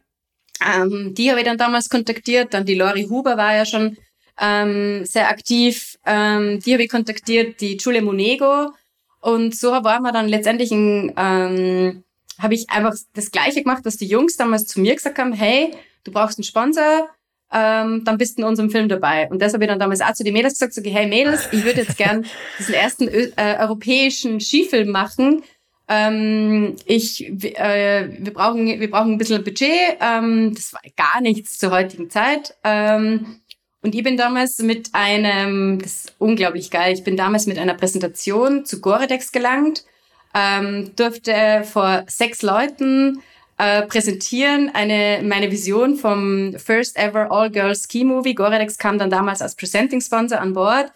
[0.65, 2.53] Ähm, die habe ich dann damals kontaktiert.
[2.53, 3.97] Dann die Lori Huber war ja schon
[4.39, 5.97] ähm, sehr aktiv.
[6.05, 8.71] Ähm, die habe ich kontaktiert, die Julia Monego.
[9.19, 12.03] Und so waren wir dann letztendlich ein, ähm,
[12.39, 15.71] habe ich einfach das Gleiche gemacht, was die Jungs damals zu mir gesagt haben, hey,
[16.03, 17.09] du brauchst einen Sponsor,
[17.51, 19.29] ähm, dann bist du in unserem Film dabei.
[19.29, 21.63] Und das habe ich dann damals auch zu den Mädels gesagt, so, hey Mädels, ich
[21.63, 22.25] würde jetzt gern
[22.59, 25.43] diesen ersten äh, europäischen Skifilm machen.
[25.89, 29.97] Ähm, ich, äh, wir brauchen, wir brauchen ein bisschen Budget.
[30.01, 32.55] Ähm, das war gar nichts zur heutigen Zeit.
[32.63, 33.39] Ähm,
[33.81, 37.73] und ich bin damals mit einem, das ist unglaublich geil, ich bin damals mit einer
[37.73, 39.85] Präsentation zu Goredex gelangt,
[40.33, 43.21] ähm, durfte vor sechs Leuten
[43.57, 48.35] äh, präsentieren eine meine Vision vom First Ever All Girls Ski Movie.
[48.35, 50.91] Goredex kam dann damals als Presenting Sponsor an Bord.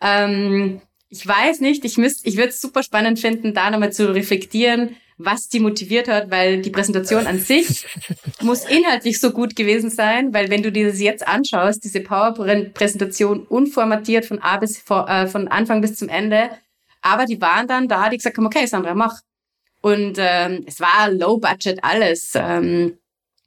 [0.00, 4.12] Ähm, ich weiß nicht, ich müsste, ich würde es super spannend finden, da nochmal zu
[4.12, 7.86] reflektieren, was die motiviert hat, weil die Präsentation an sich
[8.42, 13.46] muss inhaltlich so gut gewesen sein, weil wenn du dir das jetzt anschaust, diese PowerPoint-Präsentation
[13.46, 16.50] unformatiert von A bis äh, von Anfang bis zum Ende,
[17.00, 19.20] aber die waren dann da, die gesagt haben, okay, Sandra, mach.
[19.80, 22.32] Und ähm, es war Low Budget alles.
[22.34, 22.98] Ähm,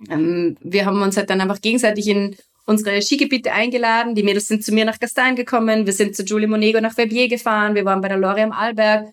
[0.09, 4.15] ähm, wir haben uns halt dann einfach gegenseitig in unsere Skigebiete eingeladen.
[4.15, 5.85] Die Mädels sind zu mir nach Gastein gekommen.
[5.85, 7.75] Wir sind zu Julie Monego nach Verbier gefahren.
[7.75, 9.07] Wir waren bei der Lore am Arlberg.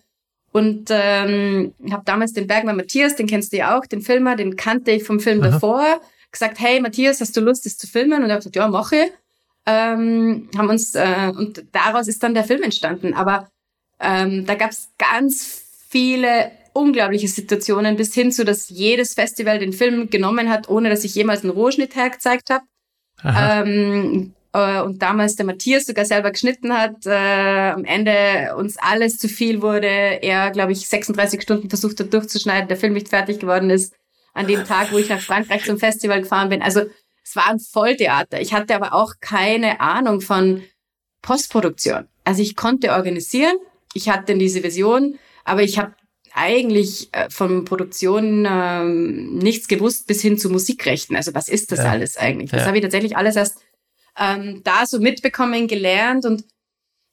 [0.57, 4.55] Und ähm, habe damals den Bergmann Matthias, den kennst du ja auch, den Filmer, den
[4.55, 5.51] kannte ich vom Film Aha.
[5.51, 8.23] davor, gesagt, hey Matthias, hast du Lust, das zu filmen?
[8.23, 9.11] Und er hat gesagt, ja, mache.
[9.67, 13.13] Ähm, haben uns äh, und daraus ist dann der Film entstanden.
[13.13, 13.51] Aber
[13.99, 19.73] ähm, da gab es ganz viele unglaubliche Situationen bis hin zu, dass jedes Festival den
[19.73, 22.65] Film genommen hat, ohne dass ich jemals einen Rohschnitt hergezeigt habe.
[23.23, 24.36] Ähm, äh,
[24.83, 29.61] und damals der Matthias sogar selber geschnitten hat, äh, am Ende uns alles zu viel
[29.61, 33.93] wurde, er, glaube ich, 36 Stunden versucht hat durchzuschneiden, der Film nicht fertig geworden ist,
[34.33, 36.61] an dem Tag, wo ich nach Frankreich zum Festival gefahren bin.
[36.61, 36.81] Also
[37.23, 38.39] es war ein Volltheater.
[38.39, 40.63] Ich hatte aber auch keine Ahnung von
[41.21, 42.07] Postproduktion.
[42.23, 43.57] Also ich konnte organisieren,
[43.93, 45.93] ich hatte diese Vision, aber ich habe
[46.33, 51.15] eigentlich äh, von Produktion ähm, nichts gewusst bis hin zu Musikrechten.
[51.15, 51.91] Also was ist das ja.
[51.91, 52.51] alles eigentlich?
[52.51, 52.67] Das ja.
[52.67, 53.59] habe ich tatsächlich alles erst
[54.17, 56.43] ähm, da so mitbekommen, gelernt und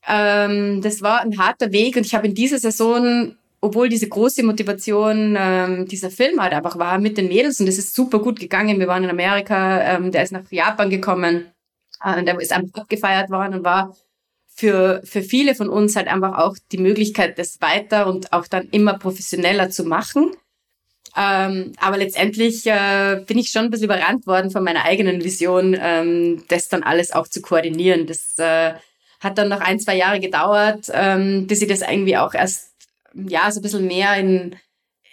[0.06, 4.42] ähm, das war ein harter Weg und ich habe in dieser Saison, obwohl diese große
[4.42, 8.38] Motivation ähm, dieser Film halt einfach war mit den Mädels und es ist super gut
[8.38, 8.78] gegangen.
[8.78, 11.46] Wir waren in Amerika, ähm, der ist nach Japan gekommen,
[12.02, 13.96] äh, der ist einfach abgefeiert worden und war
[14.54, 18.68] für, für viele von uns halt einfach auch die Möglichkeit, das weiter und auch dann
[18.70, 20.30] immer professioneller zu machen.
[21.16, 25.76] Ähm, aber letztendlich äh, bin ich schon ein bisschen überrannt worden von meiner eigenen Vision,
[25.78, 28.06] ähm, das dann alles auch zu koordinieren.
[28.06, 28.74] Das äh,
[29.20, 32.72] hat dann noch ein, zwei Jahre gedauert, ähm, bis ich das irgendwie auch erst
[33.14, 34.56] ja so ein bisschen mehr in,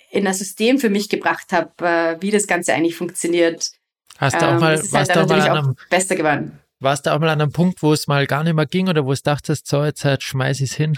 [0.10, 3.72] in ein System für mich gebracht habe, äh, wie das Ganze eigentlich funktioniert.
[4.18, 6.60] Hast du auch ähm, mal, das halt mal an einem, besser geworden.
[6.80, 9.06] Warst du auch mal an einem Punkt, wo es mal gar nicht mehr ging oder
[9.06, 10.98] wo du dachtest, so, jetzt halt schmeiß ich es hin?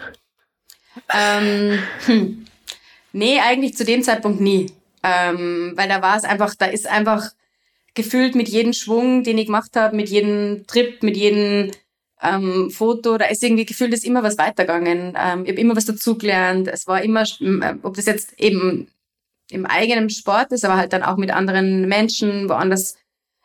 [1.14, 2.46] Ähm, hm.
[3.12, 4.72] Nee, eigentlich zu dem Zeitpunkt nie.
[5.04, 7.30] Ähm, weil da war es einfach, da ist einfach
[7.94, 11.72] gefühlt mit jedem Schwung, den ich gemacht habe, mit jedem Trip, mit jedem
[12.22, 15.16] ähm, Foto, da ist irgendwie gefühlt, ist immer was weitergegangen.
[15.18, 16.68] Ähm, ich habe immer was dazugelernt.
[16.70, 18.88] Es war immer, äh, ob das jetzt eben
[19.52, 22.98] im eigenen Sport ist, aber halt dann auch mit anderen Menschen, woanders.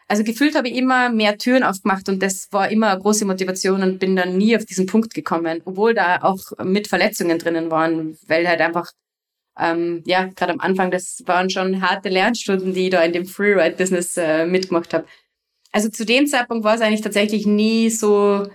[0.07, 3.83] Also gefühlt habe ich immer mehr Türen aufgemacht und das war immer eine große Motivation
[3.83, 8.17] und bin dann nie auf diesen Punkt gekommen, obwohl da auch mit Verletzungen drinnen waren,
[8.27, 8.91] weil halt einfach
[9.59, 13.27] ähm, ja, gerade am Anfang, das waren schon harte Lernstunden, die ich da in dem
[13.27, 15.07] Freeride-Business äh, mitgemacht habe.
[15.73, 18.49] Also zu dem Zeitpunkt war es eigentlich tatsächlich nie so,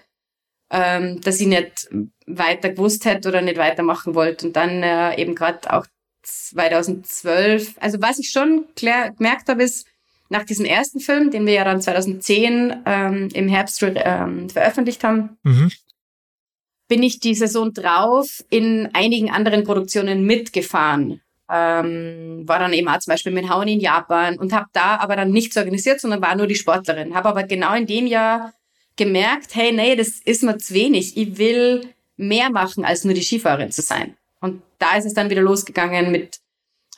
[0.72, 1.90] ähm, dass ich nicht
[2.26, 4.48] weiter gewusst hätte oder nicht weitermachen wollte.
[4.48, 5.86] Und dann äh, eben gerade auch
[6.24, 9.88] 2012, also was ich schon klar, gemerkt habe, ist,
[10.30, 15.38] nach diesem ersten Film, den wir ja dann 2010 ähm, im Herbst ähm, veröffentlicht haben,
[15.44, 15.72] mhm
[16.88, 21.22] bin ich die Saison drauf in einigen anderen Produktionen mitgefahren.
[21.52, 25.16] Ähm, war dann eben auch zum Beispiel mit Hauen in Japan und habe da aber
[25.16, 27.16] dann nichts organisiert, sondern war nur die Sportlerin.
[27.16, 28.54] Habe aber genau in dem Jahr
[28.96, 31.18] gemerkt, hey, nee, das ist mir zu wenig.
[31.18, 34.16] Ich will mehr machen, als nur die Skifahrerin zu sein.
[34.40, 36.40] Und da ist es dann wieder losgegangen mit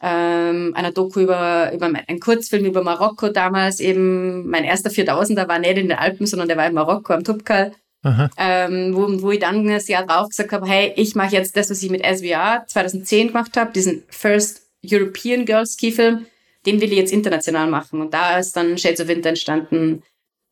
[0.01, 3.79] ähm, einer Doku über, über einen Kurzfilm über Marokko damals.
[3.79, 7.23] Eben mein erster 4000er war nicht in den Alpen, sondern der war in Marokko am
[7.23, 7.73] Tupkal.
[8.37, 11.69] Ähm, wo, wo ich dann das Jahr drauf gesagt habe, hey, ich mache jetzt das,
[11.69, 16.27] was ich mit SVR 2010 gemacht habe, diesen First European Girl Ski Film,
[16.65, 18.01] den will ich jetzt international machen.
[18.01, 20.03] Und da ist dann Shades of Winter entstanden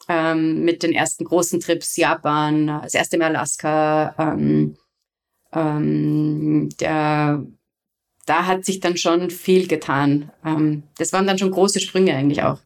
[0.10, 4.16] ähm, mit den ersten großen Trips Japan, das erste Mal Alaska.
[4.18, 4.78] Ähm,
[5.54, 7.46] ähm, der,
[8.26, 10.32] da hat sich dann schon viel getan.
[10.44, 12.60] Ähm, das waren dann schon große Sprünge eigentlich auch.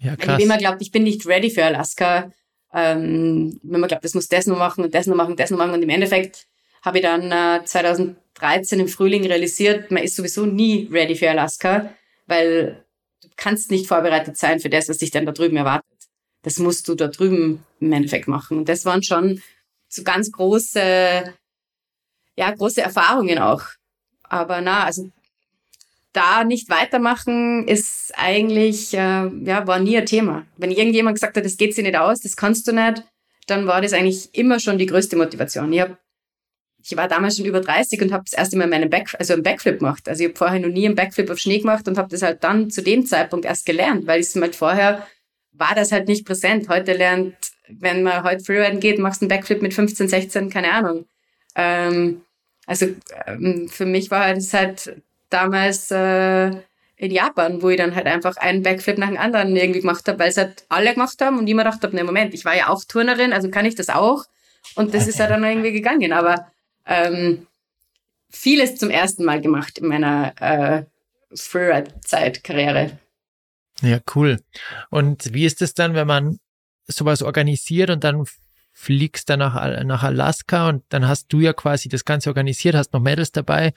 [0.00, 0.38] Ja, krass.
[0.38, 2.30] Ich immer glaubt, ich bin nicht ready für Alaska.
[2.72, 5.50] Ähm, wenn man glaubt, das muss das nur machen und das nur machen und das
[5.50, 5.72] nur machen.
[5.72, 6.46] Und im Endeffekt
[6.82, 11.92] habe ich dann äh, 2013 im Frühling realisiert, man ist sowieso nie ready für Alaska,
[12.26, 12.84] weil
[13.22, 15.86] du kannst nicht vorbereitet sein für das, was dich dann da drüben erwartet.
[16.42, 18.58] Das musst du da drüben im Endeffekt machen.
[18.58, 19.42] Und das waren schon
[19.88, 21.34] so ganz große,
[22.36, 23.62] ja, große Erfahrungen auch.
[24.22, 25.10] Aber na, also
[26.12, 30.46] da nicht weitermachen ist eigentlich, äh, ja, war nie ein Thema.
[30.56, 33.04] Wenn irgendjemand gesagt hat, das geht sich nicht aus, das kannst du nicht,
[33.46, 35.72] dann war das eigentlich immer schon die größte Motivation.
[35.72, 35.98] Ich, hab,
[36.82, 39.42] ich war damals schon über 30 und habe das erste Mal meinen Back, also einen
[39.42, 40.08] Backflip gemacht.
[40.08, 42.42] Also ich habe vorher noch nie einen Backflip auf Schnee gemacht und habe das halt
[42.42, 45.06] dann zu dem Zeitpunkt erst gelernt, weil ich es halt vorher
[45.52, 46.68] war das halt nicht präsent.
[46.68, 47.34] Heute lernt,
[47.68, 51.06] wenn man heute Freeriden geht, machst du einen Backflip mit 15, 16, keine Ahnung.
[51.54, 52.22] Ähm,
[52.66, 52.86] also
[53.26, 54.94] ähm, für mich war es halt
[55.30, 56.50] damals äh,
[56.98, 60.18] in Japan, wo ich dann halt einfach einen Backflip nach dem anderen irgendwie gemacht habe,
[60.18, 62.56] weil es halt alle gemacht haben und ich mir gedacht habe, ne Moment, ich war
[62.56, 64.24] ja auch Turnerin, also kann ich das auch.
[64.74, 66.12] Und das ist ja dann irgendwie gegangen.
[66.12, 66.50] Aber
[66.86, 67.46] ähm,
[68.30, 70.84] vieles zum ersten Mal gemacht in meiner äh,
[71.34, 72.42] Freeride-Zeit,
[73.80, 74.40] Ja, cool.
[74.90, 76.40] Und wie ist es dann, wenn man
[76.88, 78.24] sowas organisiert und dann
[78.72, 82.92] fliegst dann nach, nach Alaska und dann hast du ja quasi das Ganze organisiert, hast
[82.92, 83.72] noch Mädels dabei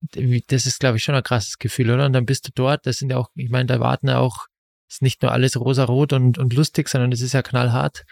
[0.00, 2.06] das ist, glaube ich, schon ein krasses Gefühl, oder?
[2.06, 4.46] Und dann bist du dort, das sind ja auch, ich meine, da warten ja auch,
[4.88, 8.04] ist nicht nur alles rosa-rot und, und lustig, sondern es ist ja knallhart.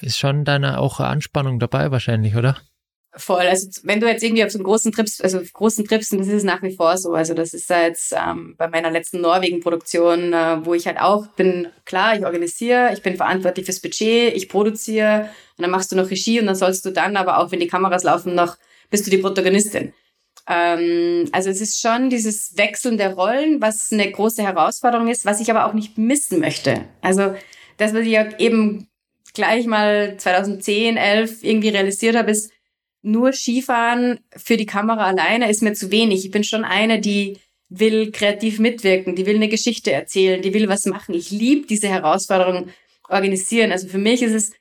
[0.00, 2.56] Ist schon dann auch Anspannung dabei wahrscheinlich, oder?
[3.14, 3.46] Voll.
[3.46, 6.44] Also wenn du jetzt irgendwie auf so einen großen Trips, also großen Trips, das ist
[6.44, 7.14] nach wie vor so.
[7.14, 11.26] Also das ist da jetzt ähm, bei meiner letzten Norwegen-Produktion, äh, wo ich halt auch
[11.28, 15.96] bin, klar, ich organisiere, ich bin verantwortlich fürs Budget, ich produziere und dann machst du
[15.96, 18.56] noch Regie und dann sollst du dann aber auch, wenn die Kameras laufen, noch,
[18.90, 19.92] bist du die Protagonistin.
[20.46, 25.40] Ähm, also es ist schon dieses Wechseln der Rollen, was eine große Herausforderung ist, was
[25.40, 26.84] ich aber auch nicht missen möchte.
[27.00, 27.34] Also
[27.76, 28.88] das, was ich ja eben
[29.34, 32.50] gleich mal 2010, 11 irgendwie realisiert habe, ist,
[33.02, 36.24] nur Skifahren für die Kamera alleine ist mir zu wenig.
[36.24, 40.68] Ich bin schon eine, die will kreativ mitwirken, die will eine Geschichte erzählen, die will
[40.68, 41.14] was machen.
[41.14, 42.68] Ich liebe diese Herausforderung
[43.08, 43.72] organisieren.
[43.72, 44.52] Also für mich ist es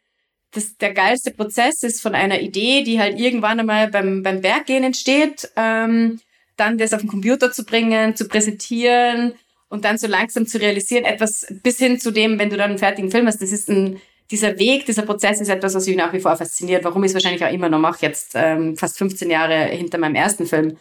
[0.58, 4.84] das, der geilste Prozess ist von einer Idee, die halt irgendwann einmal beim, beim Berggehen
[4.84, 6.20] entsteht, ähm,
[6.58, 9.34] dann das auf den Computer zu bringen, zu präsentieren
[9.70, 12.80] und dann so langsam zu realisieren, etwas bis hin zu dem, wenn du dann einen
[12.80, 16.12] fertigen Film hast, das ist ein, dieser Weg, dieser Prozess ist etwas, was mich nach
[16.12, 19.30] wie vor fasziniert, warum ich es wahrscheinlich auch immer noch mache, jetzt ähm, fast 15
[19.30, 20.78] Jahre hinter meinem ersten Film.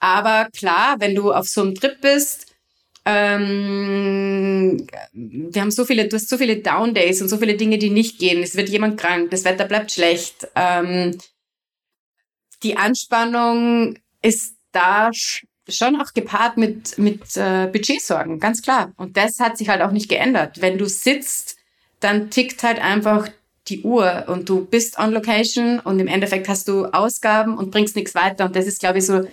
[0.00, 2.53] Aber klar, wenn du auf so einem Trip bist,
[3.04, 7.78] ähm, wir haben so viele, du hast so viele Down Days und so viele Dinge,
[7.78, 8.42] die nicht gehen.
[8.42, 10.48] Es wird jemand krank, das Wetter bleibt schlecht.
[10.54, 11.18] Ähm,
[12.62, 15.10] die Anspannung ist da
[15.68, 18.92] schon auch gepaart mit, mit äh, Budgetsorgen, ganz klar.
[18.96, 20.60] Und das hat sich halt auch nicht geändert.
[20.60, 21.56] Wenn du sitzt,
[22.00, 23.28] dann tickt halt einfach
[23.68, 27.96] die Uhr und du bist on location und im Endeffekt hast du Ausgaben und bringst
[27.96, 28.46] nichts weiter.
[28.46, 29.26] Und das ist, glaube ich, so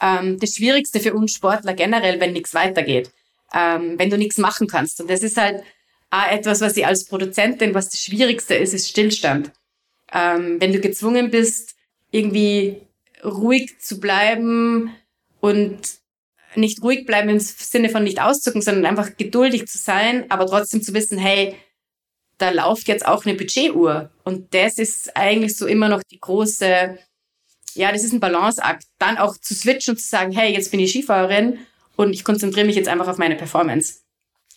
[0.00, 3.10] ähm, das Schwierigste für uns Sportler generell, wenn nichts weitergeht,
[3.54, 5.00] ähm, wenn du nichts machen kannst.
[5.00, 5.62] Und das ist halt
[6.10, 9.52] auch etwas, was ich als Produzentin, was das Schwierigste ist, ist Stillstand.
[10.12, 11.76] Ähm, wenn du gezwungen bist,
[12.10, 12.80] irgendwie
[13.24, 14.92] ruhig zu bleiben
[15.40, 15.78] und
[16.56, 20.82] nicht ruhig bleiben im Sinne von nicht auszucken, sondern einfach geduldig zu sein, aber trotzdem
[20.82, 21.54] zu wissen, hey,
[22.38, 24.10] da läuft jetzt auch eine Budgetuhr.
[24.24, 26.98] Und das ist eigentlich so immer noch die große
[27.74, 28.84] ja, das ist ein Balanceakt.
[28.98, 31.58] Dann auch zu switchen und zu sagen, hey, jetzt bin ich Skifahrerin
[31.96, 34.00] und ich konzentriere mich jetzt einfach auf meine Performance.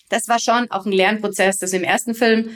[0.09, 1.61] Das war schon auch ein Lernprozess.
[1.61, 2.51] Also im ersten Film,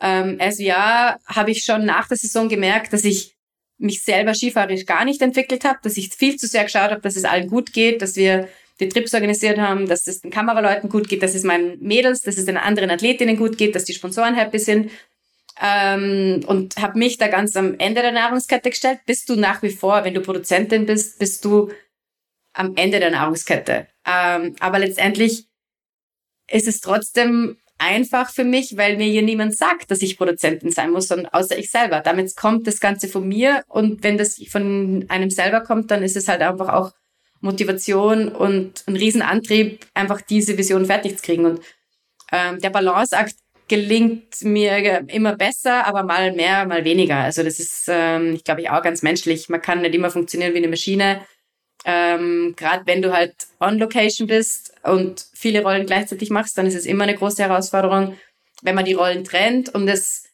[0.00, 3.36] ähm, SVR, habe ich schon nach der Saison gemerkt, dass ich
[3.78, 7.16] mich selber skifahrerisch gar nicht entwickelt habe, dass ich viel zu sehr geschaut habe, dass
[7.16, 11.08] es allen gut geht, dass wir die Trips organisiert haben, dass es den Kameraleuten gut
[11.08, 14.34] geht, dass es meinen Mädels, dass es den anderen Athletinnen gut geht, dass die Sponsoren
[14.34, 14.90] happy sind
[15.60, 19.00] ähm, und habe mich da ganz am Ende der Nahrungskette gestellt.
[19.06, 21.70] Bist du nach wie vor, wenn du Produzentin bist, bist du
[22.54, 23.86] am Ende der Nahrungskette.
[24.06, 25.46] Ähm, aber letztendlich
[26.50, 30.90] ist es trotzdem einfach für mich, weil mir hier niemand sagt, dass ich Produzentin sein
[30.90, 32.00] muss, sondern außer ich selber.
[32.00, 36.16] Damit kommt das Ganze von mir und wenn das von einem selber kommt, dann ist
[36.16, 36.92] es halt einfach auch
[37.40, 41.44] Motivation und ein Riesenantrieb, einfach diese Vision fertig zu kriegen.
[41.44, 41.60] Und
[42.30, 43.34] ähm, der Balanceakt
[43.68, 47.16] gelingt mir immer besser, aber mal mehr, mal weniger.
[47.16, 49.48] Also das ist, ähm, ich glaube ich, auch ganz menschlich.
[49.48, 51.22] Man kann nicht immer funktionieren wie eine Maschine.
[51.84, 56.76] Ähm, Gerade wenn du halt on Location bist und viele Rollen gleichzeitig machst, dann ist
[56.76, 58.16] es immer eine große Herausforderung,
[58.62, 60.24] wenn man die Rollen trennt und es,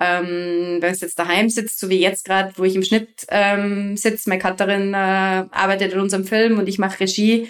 [0.00, 3.96] ähm, wenn es jetzt daheim sitzt, so wie jetzt gerade, wo ich im Schnitt ähm,
[3.96, 4.96] sitze, meine Cutterin äh,
[5.50, 7.48] arbeitet in unserem Film und ich mache Regie,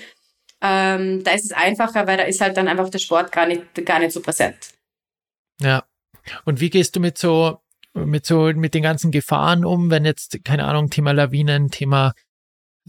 [0.61, 3.85] ähm, da ist es einfacher, weil da ist halt dann einfach der Sport gar nicht,
[3.85, 4.78] gar nicht so präsent.
[5.61, 5.85] Ja.
[6.44, 7.61] Und wie gehst du mit so,
[7.94, 12.14] mit so, mit den ganzen Gefahren um, wenn jetzt, keine Ahnung, Thema Lawinen, Thema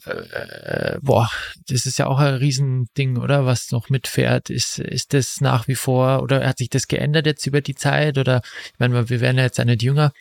[0.06, 1.30] äh, boah,
[1.68, 3.46] das ist ja auch ein Riesending, oder?
[3.46, 4.50] Was noch mitfährt.
[4.50, 8.18] Ist, ist das nach wie vor, oder hat sich das geändert jetzt über die Zeit?
[8.18, 10.14] Oder, ich meine, wir werden ja jetzt ja nicht jünger.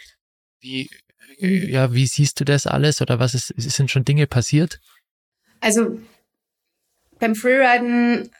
[0.60, 0.90] Wie,
[1.38, 3.00] ja, wie siehst du das alles?
[3.00, 4.80] Oder was ist, sind schon Dinge passiert?
[5.60, 6.00] Also,
[7.18, 8.30] beim Freeriden,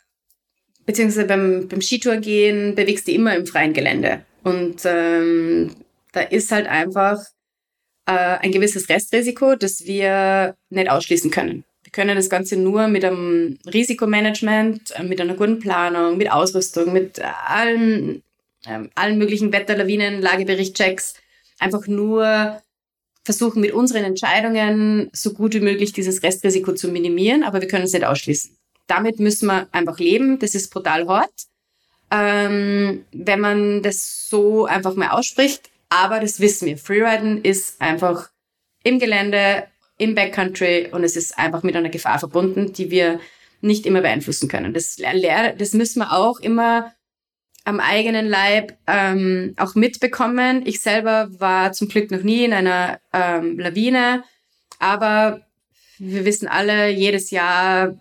[0.89, 4.23] beziehungsweise beim, beim Skitouren gehen, bewegst du immer im freien Gelände.
[4.43, 5.75] Und ähm,
[6.13, 7.19] da ist halt einfach
[8.07, 11.65] äh, ein gewisses Restrisiko, das wir nicht ausschließen können.
[11.83, 16.95] Wir können das Ganze nur mit einem Risikomanagement, äh, mit einer guten Planung, mit Ausrüstung,
[16.95, 18.23] mit allen,
[18.65, 21.17] äh, allen möglichen Wetterlawinen, Lageberichtchecks
[21.59, 22.63] einfach nur
[23.25, 27.85] versuchen, mit unseren Entscheidungen so gut wie möglich dieses Restrisiko zu minimieren, aber wir können
[27.85, 28.58] es nicht ausschließen.
[28.89, 30.41] Damit müssen wir einfach leben.
[30.41, 31.47] Das ist brutal hart.
[32.11, 36.79] Ähm, wenn man das so einfach mal ausspricht, aber das wissen wir.
[36.79, 38.31] Freeriden ist einfach
[38.83, 39.65] im Gelände,
[39.99, 43.21] im Backcountry und es ist einfach mit einer Gefahr verbunden, die wir
[43.61, 44.73] nicht immer beeinflussen können.
[44.73, 46.93] Das, das müssen wir auch immer
[47.65, 50.63] am eigenen Leib ähm, auch mitbekommen.
[50.67, 54.25] Ich selber war zum Glück noch nie in einer ähm, Lawine,
[54.79, 55.43] aber
[55.99, 58.01] wir wissen alle, jedes Jahr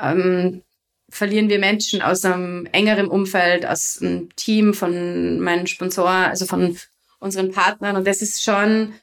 [0.00, 0.62] ähm,
[1.08, 6.76] verlieren wir Menschen aus einem engeren Umfeld, aus einem Team von meinen Sponsoren, also von
[7.18, 7.96] unseren Partnern.
[7.96, 8.94] Und das ist schon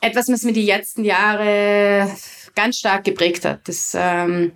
[0.00, 2.10] etwas, was mir die letzten Jahre
[2.54, 3.68] ganz stark geprägt hat.
[3.68, 4.52] Das, ähm,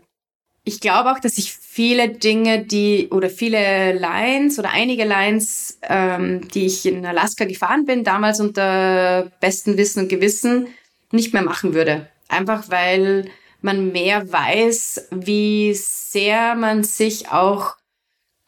[0.64, 6.46] ich glaube auch, dass ich viele Dinge, die oder viele Lines oder einige Lines, ähm,
[6.48, 10.66] die ich in Alaska gefahren bin, damals unter bestem Wissen und Gewissen,
[11.12, 12.08] nicht mehr machen würde.
[12.28, 17.76] Einfach weil man mehr weiß, wie sehr man sich auch,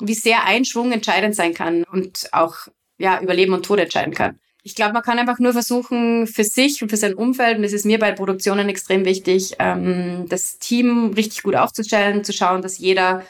[0.01, 2.57] wie sehr ein Schwung entscheidend sein kann und auch
[2.99, 4.38] ja, über Leben und Tod entscheiden kann.
[4.62, 7.73] Ich glaube, man kann einfach nur versuchen, für sich und für sein Umfeld, und das
[7.73, 12.79] ist mir bei Produktionen extrem wichtig, ähm, das Team richtig gut aufzustellen, zu schauen, dass
[12.79, 13.25] jeder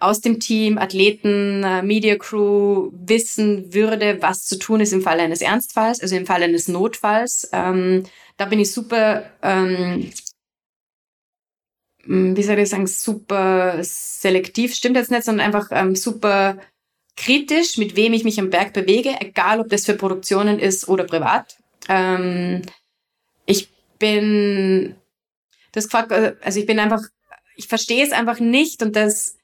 [0.00, 5.18] aus dem Team, Athleten, äh, Media Crew wissen würde, was zu tun ist im Fall
[5.18, 7.48] eines Ernstfalls, also im Fall eines Notfalls.
[7.52, 8.04] Ähm,
[8.36, 10.12] da bin ich super, ähm,
[12.08, 16.58] wie soll ich sagen, super selektiv, stimmt jetzt nicht, sondern einfach ähm, super
[17.16, 21.04] kritisch, mit wem ich mich am Berg bewege, egal ob das für Produktionen ist oder
[21.04, 21.58] privat.
[21.88, 22.62] Ähm,
[23.44, 23.68] ich
[23.98, 24.94] bin,
[25.72, 27.02] das gefragt, also ich bin einfach,
[27.56, 29.36] ich verstehe es einfach nicht und das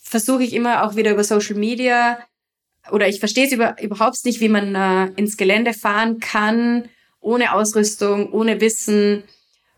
[0.00, 2.18] versuche ich immer auch wieder über Social Media
[2.92, 6.88] oder ich verstehe es über, überhaupt nicht, wie man äh, ins Gelände fahren kann,
[7.20, 9.24] ohne Ausrüstung, ohne Wissen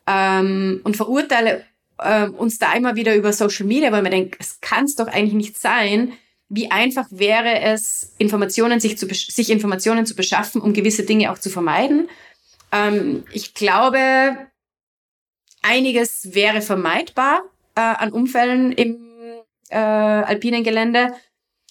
[0.06, 1.64] ähm, und verurteile
[1.98, 5.06] äh, uns da immer wieder über Social Media, weil man denkt, es kann es doch
[5.06, 6.12] eigentlich nicht sein,
[6.48, 11.38] wie einfach wäre es, Informationen sich, zu, sich Informationen zu beschaffen, um gewisse Dinge auch
[11.38, 12.08] zu vermeiden.
[12.72, 14.36] Ähm, ich glaube,
[15.62, 17.42] einiges wäre vermeidbar
[17.74, 18.98] äh, an Unfällen im
[19.70, 21.14] äh, alpinen Gelände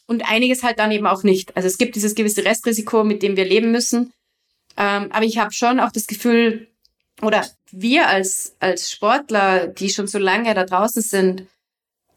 [0.07, 1.55] und einiges halt dann eben auch nicht.
[1.55, 4.11] Also es gibt dieses gewisse Restrisiko, mit dem wir leben müssen.
[4.75, 6.67] Ähm, aber ich habe schon auch das Gefühl,
[7.21, 11.47] oder wir als, als Sportler, die schon so lange da draußen sind,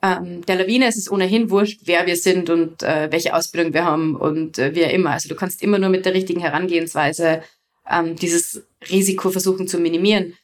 [0.02, 3.84] ähm, der Lawine ist es ohnehin wurscht, wer wir sind und äh, welche Ausbildung wir
[3.84, 5.10] haben und äh, wie immer.
[5.12, 7.42] Also du kannst immer nur mit der richtigen Herangehensweise
[7.88, 10.34] ähm, dieses Risiko versuchen zu minimieren.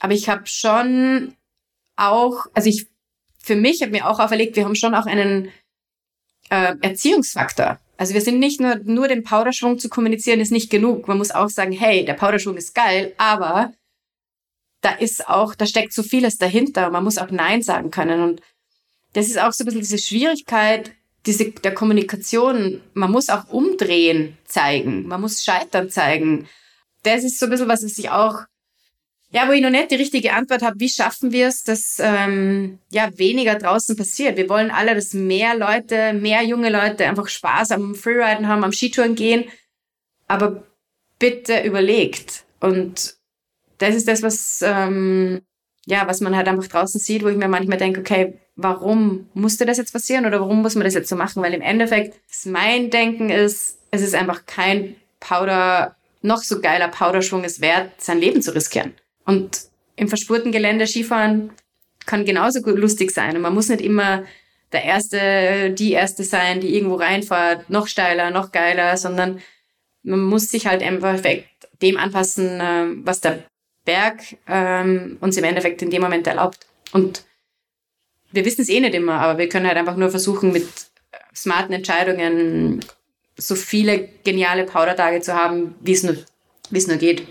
[0.00, 1.34] Aber ich habe schon
[1.96, 2.86] auch, also ich
[3.38, 5.50] für mich habe mir auch auferlegt, wir haben schon auch einen
[6.50, 7.78] äh, Erziehungsfaktor.
[7.96, 11.08] Also wir sind nicht nur, nur den Powderschwung zu kommunizieren, ist nicht genug.
[11.08, 13.72] Man muss auch sagen, hey, der Powderschwung ist geil, aber
[14.80, 16.90] da ist auch, da steckt so vieles dahinter.
[16.90, 18.22] Man muss auch Nein sagen können.
[18.22, 18.42] Und
[19.12, 20.92] das ist auch so ein bisschen diese Schwierigkeit
[21.26, 22.80] diese, der Kommunikation.
[22.94, 25.06] Man muss auch umdrehen zeigen.
[25.06, 26.48] Man muss scheitern zeigen.
[27.02, 28.44] Das ist so ein bisschen, was ich auch
[29.30, 32.78] Ja, wo ich noch nicht die richtige Antwort habe, wie schaffen wir es, dass ähm,
[32.90, 34.38] ja weniger draußen passiert?
[34.38, 38.72] Wir wollen alle, dass mehr Leute, mehr junge Leute einfach Spaß am Freeriden haben, am
[38.72, 39.44] Skitouren gehen.
[40.28, 40.64] Aber
[41.18, 42.46] bitte überlegt.
[42.60, 43.17] Und
[43.78, 45.40] das ist das, was ähm,
[45.88, 49.64] ja, was man halt einfach draußen sieht, wo ich mir manchmal denke, okay, warum musste
[49.64, 51.42] das jetzt passieren oder warum muss man das jetzt so machen?
[51.42, 57.42] Weil im Endeffekt mein Denken ist, es ist einfach kein Powder, noch so geiler Powderschwung
[57.42, 58.92] es wert, sein Leben zu riskieren.
[59.24, 59.62] Und
[59.96, 61.52] im verspurten Gelände Skifahren
[62.04, 63.36] kann genauso lustig sein.
[63.36, 64.24] Und man muss nicht immer
[64.72, 69.40] der Erste, die Erste sein, die irgendwo reinfährt, noch steiler, noch geiler, sondern
[70.02, 71.18] man muss sich halt einfach
[71.80, 73.44] dem anpassen, äh, was der
[73.88, 76.66] Berg ähm, uns im Endeffekt in dem Moment erlaubt.
[76.92, 77.24] Und
[78.30, 80.68] wir wissen es eh nicht immer, aber wir können halt einfach nur versuchen, mit
[81.34, 82.84] smarten Entscheidungen
[83.38, 86.16] so viele geniale Powder-Tage zu haben, wie es nur,
[86.70, 87.26] nur geht.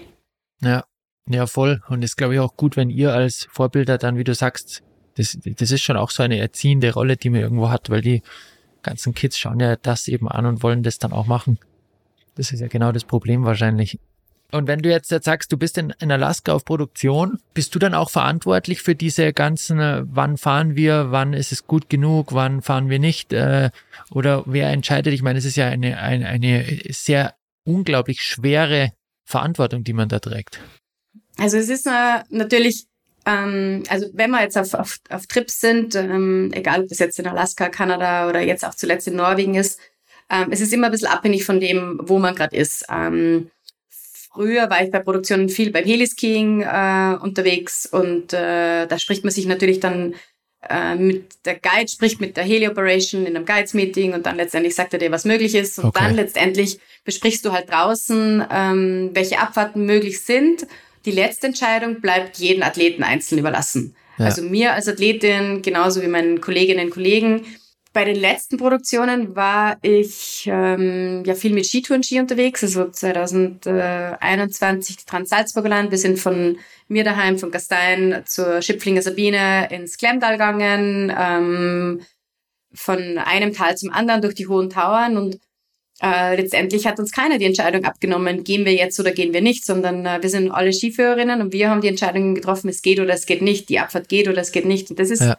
[0.61, 0.83] Ja,
[1.29, 1.83] ja, voll.
[1.89, 4.81] Und es glaube ich auch gut, wenn ihr als Vorbilder dann, wie du sagst,
[5.15, 8.23] das, das ist schon auch so eine erziehende Rolle, die man irgendwo hat, weil die
[8.81, 11.59] ganzen Kids schauen ja das eben an und wollen das dann auch machen.
[12.33, 13.99] Das ist ja genau das Problem wahrscheinlich.
[14.51, 17.93] Und wenn du jetzt sagst, du bist in, in, Alaska auf Produktion, bist du dann
[17.93, 22.61] auch verantwortlich für diese ganzen, äh, wann fahren wir, wann ist es gut genug, wann
[22.61, 23.33] fahren wir nicht?
[23.33, 23.71] Äh,
[24.09, 25.13] oder wer entscheidet?
[25.13, 27.35] Ich meine, es ist ja eine, eine, eine sehr
[27.65, 28.93] unglaublich schwere
[29.25, 30.61] Verantwortung, die man da trägt.
[31.37, 32.85] Also es ist äh, natürlich,
[33.25, 37.19] ähm, also wenn wir jetzt auf, auf, auf Trips sind, ähm, egal ob das jetzt
[37.19, 39.77] in Alaska, Kanada oder jetzt auch zuletzt in Norwegen ist,
[40.29, 42.85] ähm, es ist immer ein bisschen abhängig von dem, wo man gerade ist.
[42.89, 43.49] Ähm,
[44.37, 49.33] Früher war ich bei Produktionen viel beim Heliskiing äh, unterwegs und äh, da spricht man
[49.33, 50.13] sich natürlich dann
[50.69, 54.75] äh, mit der Guide, spricht mit der Heli Operation in einem Guides-Meeting und dann letztendlich
[54.75, 55.79] sagt er dir, was möglich ist.
[55.79, 56.01] Und okay.
[56.03, 60.67] dann letztendlich besprichst du halt draußen, ähm, welche Abfahrten möglich sind.
[61.05, 63.95] Die letzte Entscheidung bleibt jedem Athleten einzeln überlassen.
[64.19, 64.25] Ja.
[64.25, 67.43] Also mir als Athletin, genauso wie meinen Kolleginnen und Kollegen,
[67.93, 72.63] bei den letzten Produktionen war ich ähm, ja viel mit Skitouren-Ski unterwegs.
[72.63, 75.91] Also 2021 die Trans-Salzburger Land.
[75.91, 76.57] Wir sind von
[76.87, 82.01] mir daheim, von Gastein zur Schipflinger Sabine ins Klemmtal gegangen, ähm,
[82.73, 85.39] von einem Tal zum anderen durch die hohen Tauern und
[86.01, 89.65] äh, letztendlich hat uns keiner die Entscheidung abgenommen, gehen wir jetzt oder gehen wir nicht,
[89.65, 93.15] sondern äh, wir sind alle Skiführerinnen und wir haben die Entscheidung getroffen, es geht oder
[93.15, 94.91] es geht nicht, die Abfahrt geht oder es geht nicht.
[94.91, 95.37] Und das ist ja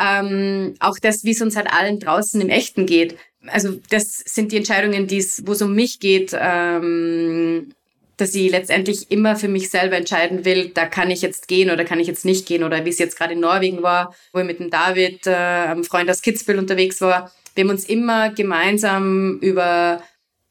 [0.00, 3.16] ähm, auch das, wie es uns halt allen draußen im Echten geht.
[3.46, 7.72] Also das sind die Entscheidungen, die es, wo es um mich geht, ähm,
[8.16, 11.84] dass ich letztendlich immer für mich selber entscheiden will, da kann ich jetzt gehen oder
[11.84, 14.46] kann ich jetzt nicht gehen oder wie es jetzt gerade in Norwegen war, wo ich
[14.46, 17.32] mit dem David, äh, einem Freund aus Kitzbühel unterwegs war.
[17.54, 20.02] Wir haben uns immer gemeinsam über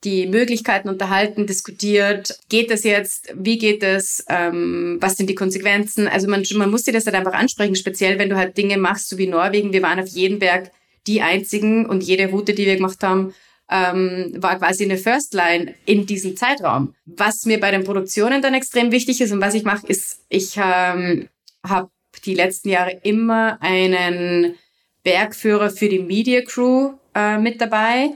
[0.03, 2.39] die Möglichkeiten unterhalten, diskutiert.
[2.47, 3.33] Geht das jetzt?
[3.35, 4.23] Wie geht es?
[4.29, 6.07] Ähm, was sind die Konsequenzen?
[6.07, 9.09] Also man, man muss dir das halt einfach ansprechen, speziell wenn du halt Dinge machst,
[9.09, 9.73] so wie Norwegen.
[9.73, 10.71] Wir waren auf jedem Berg
[11.07, 13.33] die einzigen und jede Route, die wir gemacht haben,
[13.69, 16.95] ähm, war quasi eine First Line in diesem Zeitraum.
[17.05, 20.57] Was mir bei den Produktionen dann extrem wichtig ist und was ich mache, ist, ich
[20.57, 21.27] ähm,
[21.63, 21.89] habe
[22.25, 24.55] die letzten Jahre immer einen
[25.03, 28.11] Bergführer für die Media Crew äh, mit dabei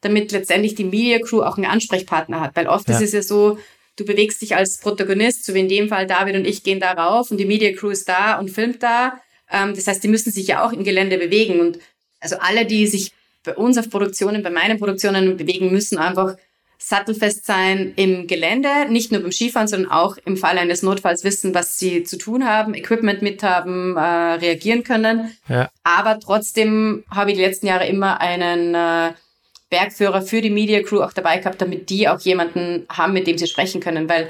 [0.00, 2.56] damit letztendlich die Media Crew auch einen Ansprechpartner hat.
[2.56, 2.94] Weil oft ja.
[2.94, 3.58] ist es ja so,
[3.96, 6.92] du bewegst dich als Protagonist, so wie in dem Fall David und ich gehen da
[6.92, 9.20] rauf und die Media Crew ist da und filmt da.
[9.50, 11.60] Ähm, das heißt, die müssen sich ja auch im Gelände bewegen.
[11.60, 11.78] Und
[12.20, 13.12] also alle, die sich
[13.44, 16.36] bei uns auf Produktionen, bei meinen Produktionen bewegen, müssen einfach
[16.80, 21.52] sattelfest sein im Gelände, nicht nur beim Skifahren, sondern auch im Fall eines Notfalls wissen,
[21.52, 25.36] was sie zu tun haben, Equipment mithaben, äh, reagieren können.
[25.48, 25.70] Ja.
[25.82, 29.12] Aber trotzdem habe ich die letzten Jahre immer einen äh,
[29.70, 33.38] Bergführer für die Media Crew auch dabei gehabt, damit die auch jemanden haben, mit dem
[33.38, 34.28] sie sprechen können, weil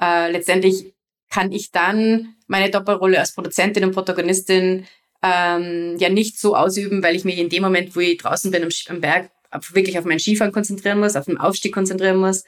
[0.00, 0.94] äh, letztendlich
[1.30, 4.86] kann ich dann meine Doppelrolle als Produzentin und Protagonistin
[5.22, 8.62] ähm, ja nicht so ausüben, weil ich mich in dem Moment, wo ich draußen bin
[8.62, 9.30] am, am Berg,
[9.72, 12.44] wirklich auf mein Skifahren konzentrieren muss, auf den Aufstieg konzentrieren muss.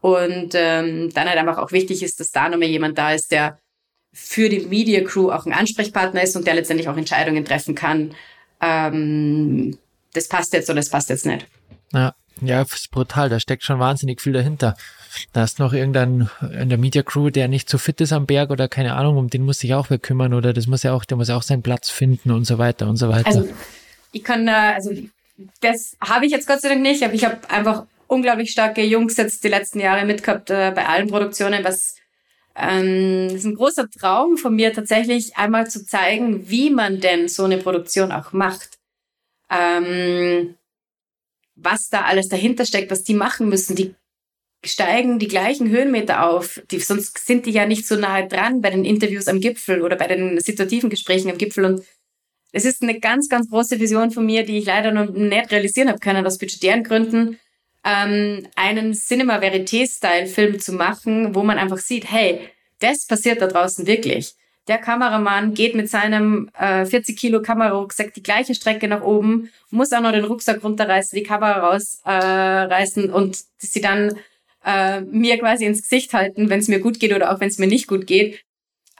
[0.00, 3.58] Und ähm, dann halt einfach auch wichtig ist, dass da nochmal jemand da ist, der
[4.12, 8.14] für die Media Crew auch ein Ansprechpartner ist und der letztendlich auch Entscheidungen treffen kann.
[8.60, 9.78] Ähm,
[10.12, 11.46] das passt jetzt oder das passt jetzt nicht.
[11.92, 13.28] Ja, ja, ist brutal.
[13.28, 14.76] Da steckt schon wahnsinnig viel dahinter.
[15.32, 16.28] Da ist noch irgendein
[16.58, 19.30] in der Media Crew, der nicht so fit ist am Berg oder keine Ahnung, um
[19.30, 21.42] den muss sich auch wer kümmern oder das muss ja auch, der muss ja auch
[21.42, 23.26] seinen Platz finden und so weiter und so weiter.
[23.26, 23.48] Also
[24.12, 24.90] ich kann, also
[25.60, 29.16] das habe ich jetzt Gott sei Dank nicht, aber ich habe einfach unglaublich starke Jungs
[29.16, 31.96] jetzt die letzten Jahre mitgehabt äh, bei allen Produktionen, was
[32.56, 37.44] ähm, ist ein großer Traum von mir tatsächlich einmal zu zeigen, wie man denn so
[37.44, 38.78] eine Produktion auch macht.
[39.50, 40.54] Ähm,
[41.56, 43.76] was da alles dahinter steckt, was die machen müssen.
[43.76, 43.94] Die
[44.64, 46.62] steigen die gleichen Höhenmeter auf.
[46.70, 49.96] Die, sonst sind die ja nicht so nahe dran bei den Interviews am Gipfel oder
[49.96, 51.64] bei den situativen Gesprächen am Gipfel.
[51.64, 51.84] Und
[52.52, 55.88] es ist eine ganz, ganz große Vision von mir, die ich leider noch nicht realisieren
[55.88, 57.38] habe können aus budgetären Gründen,
[57.84, 62.40] ähm, einen Cinema Verité-Style-Film zu machen, wo man einfach sieht, hey,
[62.78, 64.34] das passiert da draußen wirklich.
[64.66, 69.92] Der Kameramann geht mit seinem äh, 40 Kilo Kamerarucksack die gleiche Strecke nach oben, muss
[69.92, 74.18] auch noch den Rucksack runterreißen, die Kamera rausreißen äh, und sie dann
[74.64, 77.58] äh, mir quasi ins Gesicht halten, wenn es mir gut geht oder auch wenn es
[77.58, 78.42] mir nicht gut geht.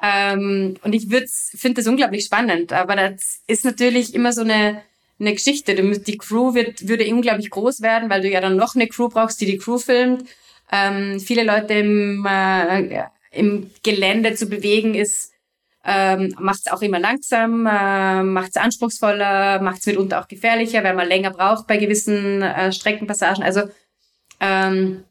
[0.02, 4.82] Ähm, und ich finde das unglaublich spannend, aber das ist natürlich immer so eine,
[5.18, 5.74] eine Geschichte.
[5.74, 9.40] Die Crew wird, würde unglaublich groß werden, weil du ja dann noch eine Crew brauchst,
[9.40, 10.28] die die Crew filmt.
[10.70, 15.33] Ähm, viele Leute im, äh, im Gelände zu bewegen ist
[15.84, 20.82] ähm, macht es auch immer langsam, äh, macht es anspruchsvoller, macht es mitunter auch gefährlicher,
[20.82, 23.42] weil man länger braucht bei gewissen äh, Streckenpassagen.
[23.42, 23.62] Also,
[24.40, 25.04] ähm,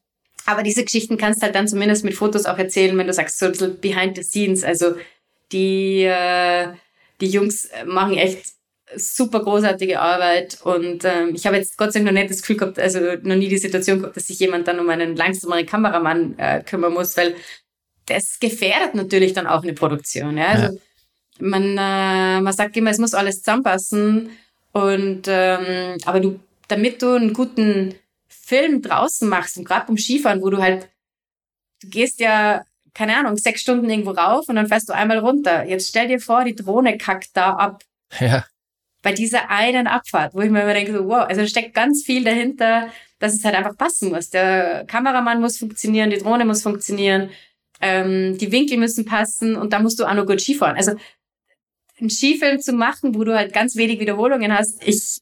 [0.45, 3.39] aber diese Geschichten kannst du halt dann zumindest mit Fotos auch erzählen, wenn du sagst,
[3.39, 4.63] so ein bisschen behind the scenes.
[4.63, 4.95] Also
[5.51, 6.69] die, äh,
[7.21, 8.53] die Jungs machen echt
[8.95, 12.57] super großartige Arbeit und ähm, ich habe jetzt Gott sei Dank noch nicht das Gefühl
[12.57, 16.37] gehabt, also noch nie die Situation gehabt, dass sich jemand dann um einen langsameren Kameramann
[16.37, 17.35] äh, kümmern muss, weil
[18.05, 20.37] das gefährdet natürlich dann auch eine Produktion.
[20.37, 20.47] Ja?
[20.47, 20.81] Also ja.
[21.39, 24.29] man, äh, man sagt immer, es muss alles zusammenpassen.
[24.71, 27.95] Und ähm, aber du, damit du einen guten
[28.27, 30.89] Film draußen machst und gerade beim Skifahren, wo du halt,
[31.81, 35.63] du gehst ja, keine Ahnung, sechs Stunden irgendwo rauf und dann fährst du einmal runter.
[35.65, 37.83] Jetzt stell dir vor, die Drohne kackt da ab.
[38.19, 38.45] Ja.
[39.01, 42.03] Bei dieser einen Abfahrt, wo ich mir immer denke, so, wow, also da steckt ganz
[42.03, 42.89] viel dahinter,
[43.19, 44.29] dass es halt einfach passen muss.
[44.29, 47.29] Der Kameramann muss funktionieren, die Drohne muss funktionieren,
[47.83, 50.77] ähm, die Winkel müssen passen und da musst du auch noch gut Skifahren.
[50.77, 50.93] Also
[51.99, 55.19] einen Skifilm zu machen, wo du halt ganz wenig Wiederholungen hast, ich,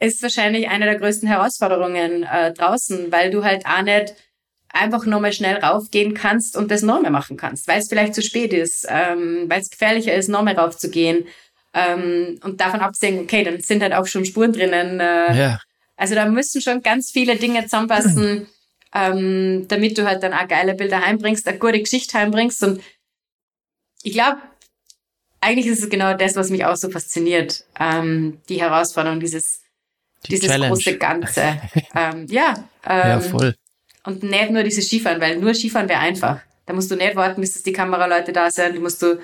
[0.00, 4.14] ist wahrscheinlich eine der größten Herausforderungen äh, draußen, weil du halt auch nicht
[4.68, 8.52] einfach nochmal schnell raufgehen kannst und das nochmal machen kannst, weil es vielleicht zu spät
[8.52, 11.26] ist, ähm, weil es gefährlicher ist, nochmal raufzugehen.
[11.72, 14.98] Ähm, und davon abgesehen, okay, dann sind halt auch schon Spuren drinnen.
[14.98, 15.60] Äh, ja.
[15.96, 18.48] Also da müssen schon ganz viele Dinge zusammenpassen,
[18.94, 22.62] ähm, damit du halt dann auch geile Bilder heimbringst, eine gute Geschichte heimbringst.
[22.62, 22.80] Und
[24.02, 24.38] ich glaube,
[25.40, 27.64] eigentlich ist es genau das, was mich auch so fasziniert.
[27.78, 29.60] Ähm, die Herausforderung, dieses,
[30.24, 30.68] die dieses Challenge.
[30.68, 31.60] große Ganze.
[31.94, 33.54] ähm, ja, ähm, ja, voll.
[34.04, 36.40] Und nicht nur dieses Skifahren, weil nur Skifahren wäre einfach.
[36.64, 38.76] Da musst du nicht warten, bis die Kameraleute da sind.
[38.76, 39.20] Du musst du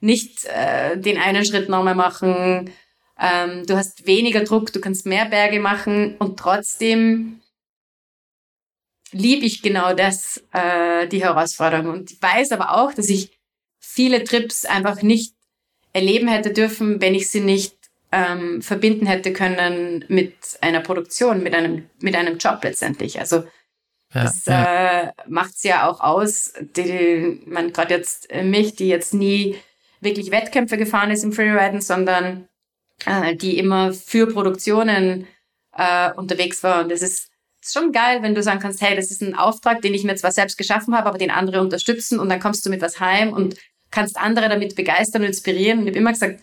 [0.00, 2.70] nicht äh, den einen Schritt nochmal machen.
[3.18, 7.40] Ähm, du hast weniger Druck, du kannst mehr Berge machen und trotzdem
[9.14, 11.88] liebe ich genau das, äh, die Herausforderung.
[11.88, 13.30] Und ich weiß aber auch, dass ich
[13.78, 15.34] viele Trips einfach nicht
[15.92, 17.76] erleben hätte dürfen, wenn ich sie nicht
[18.10, 23.20] ähm, verbinden hätte können mit einer Produktion, mit einem, mit einem Job letztendlich.
[23.20, 23.44] Also
[24.12, 25.02] ja, das ja.
[25.02, 26.52] äh, macht's ja auch aus.
[26.76, 29.56] Die, man gerade jetzt äh, mich, die jetzt nie
[30.00, 32.48] wirklich Wettkämpfe gefahren ist im Freeriden, sondern
[33.06, 35.26] äh, die immer für Produktionen
[35.76, 36.82] äh, unterwegs war.
[36.82, 37.30] Und das ist
[37.64, 40.16] ist schon geil, wenn du sagen kannst, hey, das ist ein Auftrag, den ich mir
[40.16, 43.32] zwar selbst geschaffen habe, aber den andere unterstützen und dann kommst du mit was heim
[43.32, 43.56] und
[43.90, 45.78] kannst andere damit begeistern und inspirieren.
[45.78, 46.40] Und ich habe immer gesagt,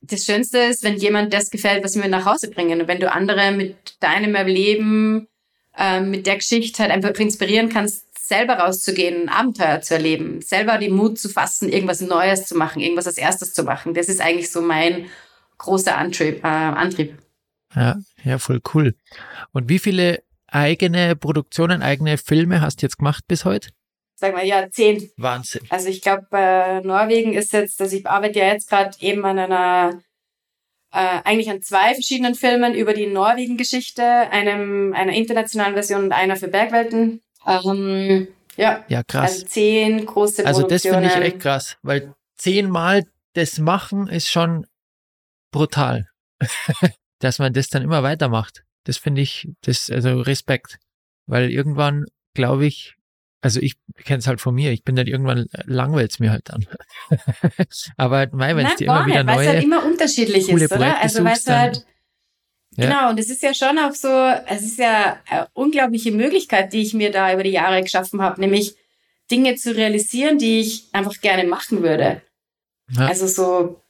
[0.00, 2.80] das Schönste ist, wenn jemand das gefällt, was wir nach Hause bringen.
[2.80, 5.28] Und wenn du andere mit deinem Erleben,
[5.76, 10.94] äh, mit der Geschichte halt einfach inspirieren kannst, selber rauszugehen, Abenteuer zu erleben, selber den
[10.94, 13.94] Mut zu fassen, irgendwas Neues zu machen, irgendwas als erstes zu machen.
[13.94, 15.06] Das ist eigentlich so mein
[15.58, 16.42] großer Antrieb.
[16.42, 17.18] Äh, Antrieb.
[17.74, 18.94] Ja, ja, voll cool.
[19.52, 23.70] Und wie viele eigene Produktionen, eigene Filme hast du jetzt gemacht bis heute?
[24.18, 25.10] Sag mal, ja, zehn.
[25.16, 25.62] Wahnsinn.
[25.68, 29.38] Also ich glaube, äh, Norwegen ist jetzt, also ich arbeite ja jetzt gerade eben an
[29.38, 30.00] einer,
[30.92, 36.36] äh, eigentlich an zwei verschiedenen Filmen über die Norwegen-Geschichte, einem, einer internationalen Version und einer
[36.36, 37.20] für Bergwelten.
[37.46, 38.84] Ähm, ja.
[38.88, 39.32] Ja, krass.
[39.32, 40.46] Also zehn große Produktionen.
[40.46, 44.66] Also das finde ich echt krass, weil zehnmal das machen ist schon
[45.52, 46.08] brutal.
[47.18, 48.65] Dass man das dann immer weitermacht.
[48.86, 50.78] Das finde ich, das, also Respekt.
[51.26, 52.94] Weil irgendwann, glaube ich,
[53.40, 53.74] also ich
[54.04, 56.66] kenne es halt von mir, ich bin dann irgendwann äh, langweilt es mir halt dann.
[57.96, 61.00] Aber wenn es dir immer wieder neue, weil es halt immer unterschiedlich ist, oder?
[61.00, 61.84] Also weil es halt
[62.76, 62.88] ja.
[62.88, 64.08] Genau, und es ist ja schon auch so,
[64.46, 68.40] es ist ja eine unglaubliche Möglichkeit, die ich mir da über die Jahre geschaffen habe,
[68.40, 68.76] nämlich
[69.30, 72.20] Dinge zu realisieren, die ich einfach gerne machen würde.
[72.90, 73.06] Ja.
[73.06, 73.80] Also so,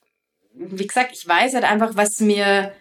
[0.54, 2.72] wie gesagt, ich weiß halt einfach, was mir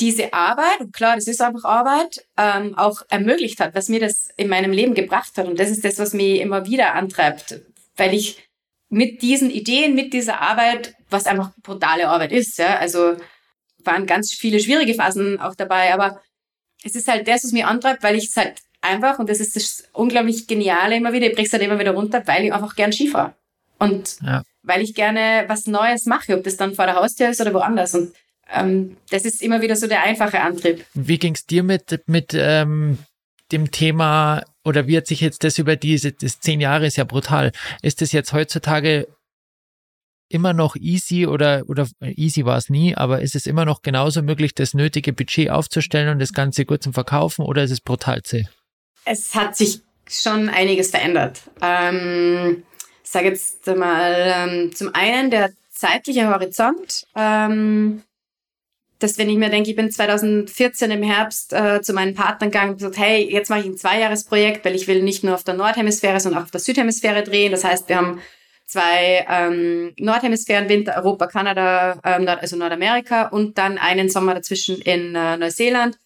[0.00, 4.30] diese Arbeit, und klar, das ist einfach Arbeit, ähm, auch ermöglicht hat, was mir das
[4.36, 5.46] in meinem Leben gebracht hat.
[5.46, 7.60] Und das ist das, was mich immer wieder antreibt,
[7.96, 8.48] weil ich
[8.88, 13.16] mit diesen Ideen, mit dieser Arbeit, was einfach brutale Arbeit ist, ja, also
[13.84, 16.20] waren ganz viele schwierige Phasen auch dabei, aber
[16.82, 19.56] es ist halt das, was mich antreibt, weil ich es halt einfach, und das ist
[19.56, 22.92] das unglaublich Geniale immer wieder, ich brich's halt immer wieder runter, weil ich einfach gern
[22.92, 23.34] Ski fahre.
[23.78, 24.42] Und ja.
[24.62, 27.94] weil ich gerne was Neues mache, ob das dann vor der Haustür ist oder woanders.
[27.94, 28.12] Und
[28.52, 30.84] ähm, das ist immer wieder so der einfache Antrieb.
[30.94, 32.98] Wie ging's dir mit, mit ähm,
[33.52, 37.04] dem Thema oder wie hat sich jetzt das über diese, das zehn Jahre ist ja
[37.04, 37.52] brutal.
[37.82, 39.08] Ist das jetzt heutzutage
[40.28, 44.22] immer noch easy oder, oder easy war es nie, aber ist es immer noch genauso
[44.22, 48.22] möglich, das nötige Budget aufzustellen und das Ganze gut zum Verkaufen oder ist es brutal
[48.22, 48.46] zäh?
[49.04, 51.42] Es hat sich schon einiges verändert.
[51.60, 52.62] Ähm,
[53.02, 57.06] ich sage jetzt mal, ähm, zum einen der zeitliche Horizont.
[57.16, 58.02] Ähm,
[59.02, 62.70] dass wenn ich mir denke, ich bin 2014 im Herbst äh, zu meinen Partnern gegangen
[62.70, 65.54] und gesagt, hey, jetzt mache ich ein Zweijahresprojekt, weil ich will nicht nur auf der
[65.54, 67.50] Nordhemisphäre, sondern auch auf der Südhemisphäre drehen.
[67.50, 68.20] Das heißt, wir haben
[68.66, 74.80] zwei ähm, Nordhemisphären, Winter, Europa, Kanada, ähm, Nord also Nordamerika und dann einen Sommer dazwischen
[74.82, 75.98] in äh, Neuseeland.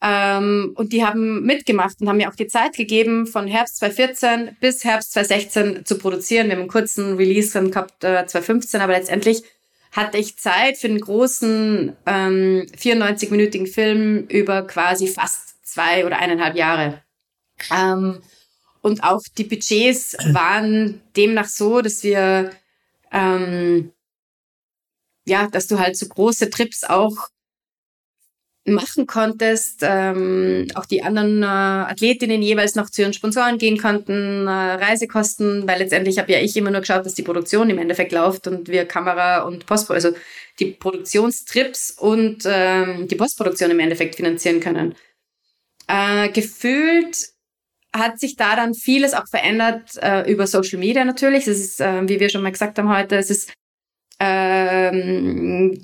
[0.00, 4.56] Ähm, und die haben mitgemacht und haben mir auch die Zeit gegeben, von Herbst 2014
[4.60, 6.46] bis Herbst 2016 zu produzieren.
[6.46, 9.42] Wir haben einen kurzen Release dann gehabt, äh, 2015, aber letztendlich
[9.94, 16.56] hatte ich Zeit für einen großen ähm, 94-minütigen Film über quasi fast zwei oder eineinhalb
[16.56, 17.02] Jahre.
[17.72, 18.20] Ähm,
[18.82, 22.50] und auch die Budgets waren demnach so, dass wir
[23.12, 23.92] ähm,
[25.26, 27.28] ja, dass du halt so große Trips auch
[28.66, 34.46] machen konntest, ähm, auch die anderen äh, Athletinnen jeweils noch zu ihren Sponsoren gehen konnten,
[34.46, 38.12] äh, Reisekosten, weil letztendlich habe ja ich immer nur geschaut, dass die Produktion im Endeffekt
[38.12, 40.12] läuft und wir Kamera und Post, also
[40.60, 44.94] die Produktionstrips und ähm, die Postproduktion im Endeffekt finanzieren können.
[45.86, 47.34] Äh, gefühlt
[47.94, 51.44] hat sich da dann vieles auch verändert äh, über Social Media natürlich.
[51.44, 53.52] Das ist, äh, wie wir schon mal gesagt haben heute, es ist
[54.20, 55.80] ähm,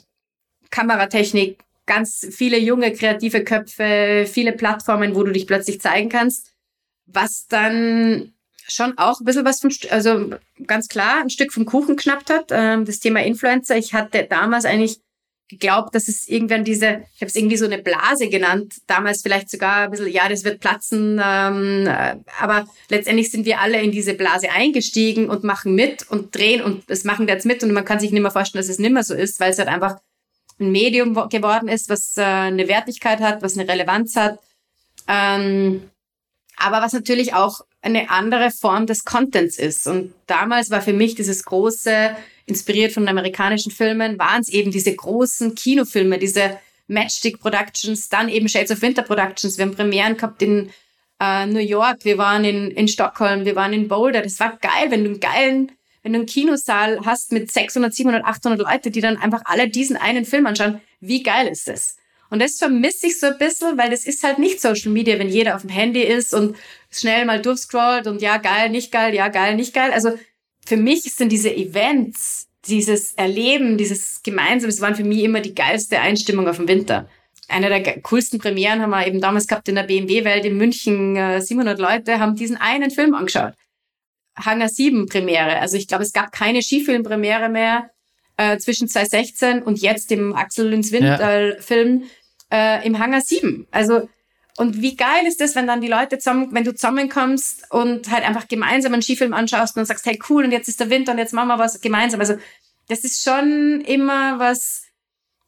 [0.70, 1.58] Kameratechnik,
[1.90, 6.52] ganz viele junge kreative Köpfe, viele Plattformen, wo du dich plötzlich zeigen kannst,
[7.06, 8.32] was dann
[8.68, 10.30] schon auch ein bisschen was vom, also
[10.68, 12.50] ganz klar ein Stück vom Kuchen geschnappt hat.
[12.52, 13.76] Ähm, das Thema Influencer.
[13.76, 15.00] Ich hatte damals eigentlich
[15.48, 19.50] geglaubt, dass es irgendwann diese, ich habe es irgendwie so eine Blase genannt, damals vielleicht
[19.50, 23.90] sogar ein bisschen, ja, das wird platzen, ähm, äh, aber letztendlich sind wir alle in
[23.90, 27.84] diese Blase eingestiegen und machen mit und drehen und es machen jetzt mit und man
[27.84, 29.96] kann sich nicht mehr vorstellen, dass es nicht mehr so ist, weil es halt einfach
[30.60, 34.38] ein Medium geworden ist, was äh, eine Wertigkeit hat, was eine Relevanz hat.
[35.08, 35.90] Ähm,
[36.56, 39.86] aber was natürlich auch eine andere Form des Contents ist.
[39.86, 42.14] Und damals war für mich dieses große,
[42.46, 46.58] inspiriert von amerikanischen Filmen, waren es eben diese großen Kinofilme, diese
[46.88, 49.56] Matchstick Productions, dann eben Shades of Winter Productions.
[49.56, 50.70] Wir haben Premieren gehabt in
[51.20, 54.22] äh, New York, wir waren in, in Stockholm, wir waren in Boulder.
[54.22, 55.72] Das war geil, wenn du einen geilen
[56.02, 59.96] wenn du einen Kinosaal hast mit 600, 700, 800 Leute, die dann einfach alle diesen
[59.96, 61.96] einen Film anschauen, wie geil ist das?
[62.30, 65.28] Und das vermisse ich so ein bisschen, weil das ist halt nicht Social Media, wenn
[65.28, 66.56] jeder auf dem Handy ist und
[66.90, 69.90] schnell mal durchscrollt und ja, geil, nicht geil, ja, geil, nicht geil.
[69.92, 70.12] Also
[70.64, 75.54] für mich sind diese Events, dieses Erleben, dieses Gemeinsame, das waren für mich immer die
[75.54, 77.08] geilste Einstimmung auf den Winter.
[77.48, 81.40] Eine der coolsten Premieren haben wir eben damals gehabt in der BMW-Welt in München.
[81.40, 83.54] 700 äh, Leute haben diesen einen Film angeschaut.
[84.36, 85.58] Hangar 7 Premiere.
[85.58, 87.90] Also ich glaube, es gab keine Skifilm-Premiere mehr
[88.36, 91.58] äh, zwischen 2016 und jetzt dem Axel Lünz Film ja.
[92.50, 93.66] äh, im Hangar 7.
[93.70, 94.08] Also
[94.56, 98.26] und wie geil ist das, wenn dann die Leute zusammen, wenn du zusammenkommst und halt
[98.26, 101.18] einfach gemeinsam einen Skifilm anschaust und sagst, hey cool, und jetzt ist der Winter und
[101.18, 102.20] jetzt machen wir was gemeinsam.
[102.20, 102.34] Also
[102.88, 104.84] das ist schon immer was,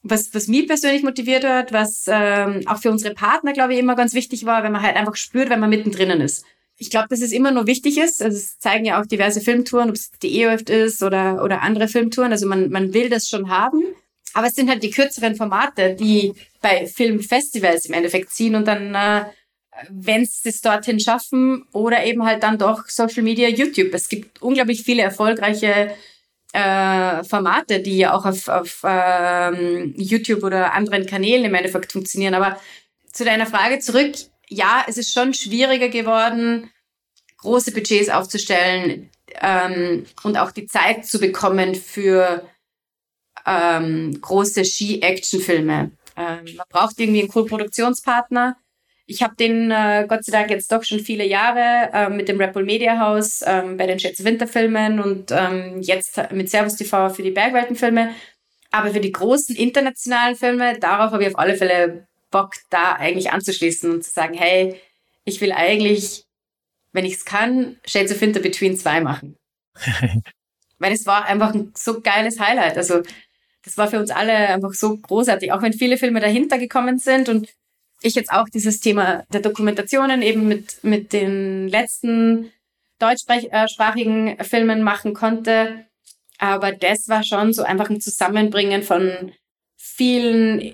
[0.02, 3.96] was, was mich persönlich motiviert hat, was ähm, auch für unsere Partner, glaube ich, immer
[3.96, 6.46] ganz wichtig war, wenn man halt einfach spürt, wenn man mittendrin ist
[6.82, 8.20] ich glaube, dass es immer nur wichtig ist.
[8.20, 11.86] Also es zeigen ja auch diverse Filmtouren, ob es die EOF ist oder, oder andere
[11.86, 12.32] Filmtouren.
[12.32, 13.82] Also man, man will das schon haben.
[14.34, 18.94] Aber es sind halt die kürzeren Formate, die bei Filmfestivals im Endeffekt ziehen und dann,
[18.94, 19.26] äh,
[19.90, 23.94] wenn sie es dorthin schaffen oder eben halt dann doch Social Media, YouTube.
[23.94, 25.94] Es gibt unglaublich viele erfolgreiche
[26.52, 32.34] äh, Formate, die ja auch auf, auf ähm, YouTube oder anderen Kanälen im Endeffekt funktionieren.
[32.34, 32.58] Aber
[33.12, 34.14] zu deiner Frage zurück,
[34.52, 36.70] ja, es ist schon schwieriger geworden,
[37.38, 42.46] große Budgets aufzustellen ähm, und auch die Zeit zu bekommen für
[43.46, 45.90] ähm, große Ski-Action-Filme.
[46.16, 48.56] Ähm, man braucht irgendwie einen coolen Produktionspartner.
[49.06, 52.38] Ich habe den äh, Gott sei Dank jetzt doch schon viele Jahre äh, mit dem
[52.38, 57.22] Bull Media House ähm, bei den Schätze Winterfilmen und ähm, jetzt mit Servus TV für
[57.22, 58.14] die Bergweltenfilme.
[58.70, 63.30] Aber für die großen internationalen Filme, darauf habe ich auf alle Fälle Bock, da eigentlich
[63.30, 64.80] anzuschließen und zu sagen, hey,
[65.24, 66.24] ich will eigentlich,
[66.90, 69.36] wenn ich es kann, Shades of Winter Between 2 machen.
[70.78, 72.76] Weil es war einfach ein so geiles Highlight.
[72.76, 73.02] Also
[73.62, 77.28] das war für uns alle einfach so großartig, auch wenn viele Filme dahinter gekommen sind
[77.28, 77.48] und
[78.02, 82.50] ich jetzt auch dieses Thema der Dokumentationen eben mit, mit den letzten
[82.98, 85.86] deutschsprachigen Filmen machen konnte.
[86.38, 89.32] Aber das war schon so einfach ein Zusammenbringen von
[89.84, 90.72] vielen äh,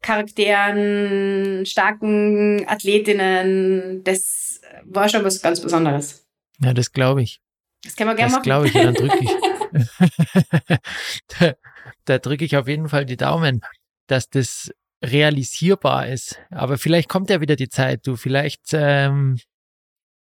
[0.00, 4.04] Charakteren, starken Athletinnen.
[4.04, 6.24] Das war schon was ganz Besonderes.
[6.60, 7.40] Ja, das glaube ich.
[7.82, 8.42] Das können wir gerne machen.
[8.42, 9.30] Das glaube ich, dann drücke ich.
[11.38, 11.54] da,
[12.04, 13.60] da drücke ich auf jeden Fall die Daumen,
[14.06, 14.70] dass das
[15.04, 16.38] realisierbar ist.
[16.50, 19.36] Aber vielleicht kommt ja wieder die Zeit, du vielleicht, ähm,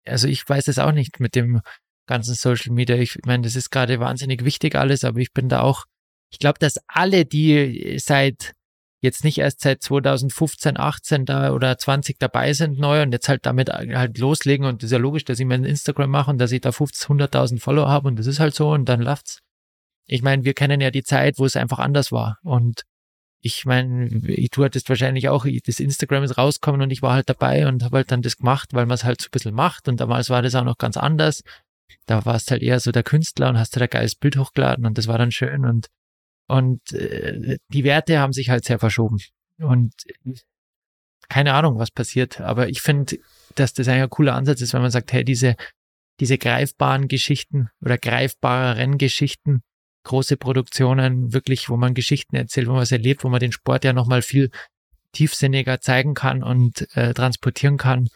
[0.05, 1.61] also ich weiß es auch nicht mit dem
[2.07, 2.95] ganzen Social Media.
[2.97, 5.85] Ich meine, das ist gerade wahnsinnig wichtig alles, aber ich bin da auch,
[6.33, 8.53] ich glaube, dass alle, die seit
[9.01, 13.45] jetzt nicht erst seit 2015, 18 da oder 20 dabei sind neu und jetzt halt
[13.45, 16.51] damit halt loslegen und das ist ja logisch, dass ich mein Instagram mache und dass
[16.51, 19.39] ich da 50, 100.000 Follower habe und das ist halt so und dann läuft's.
[20.07, 22.83] Ich meine, wir kennen ja die Zeit, wo es einfach anders war und
[23.41, 27.67] ich meine, du hattest wahrscheinlich auch, das Instagram ist rausgekommen und ich war halt dabei
[27.67, 29.99] und habe halt dann das gemacht, weil man es halt so ein bisschen macht und
[29.99, 31.43] damals war das auch noch ganz anders.
[32.05, 34.97] Da warst halt eher so der Künstler und hast da ein geiles Bild hochgeladen und
[34.97, 35.87] das war dann schön und
[36.47, 39.17] und äh, die Werte haben sich halt sehr verschoben.
[39.57, 39.93] Und
[41.29, 42.41] keine Ahnung, was passiert.
[42.41, 43.17] Aber ich finde,
[43.55, 45.55] dass das ein cooler Ansatz ist, wenn man sagt, hey, diese,
[46.19, 49.61] diese greifbaren Geschichten oder greifbareren Geschichten,
[50.03, 53.85] große Produktionen, wirklich, wo man Geschichten erzählt, wo man es erlebt, wo man den Sport
[53.85, 54.51] ja nochmal viel
[55.13, 58.09] tiefsinniger zeigen kann und äh, transportieren kann.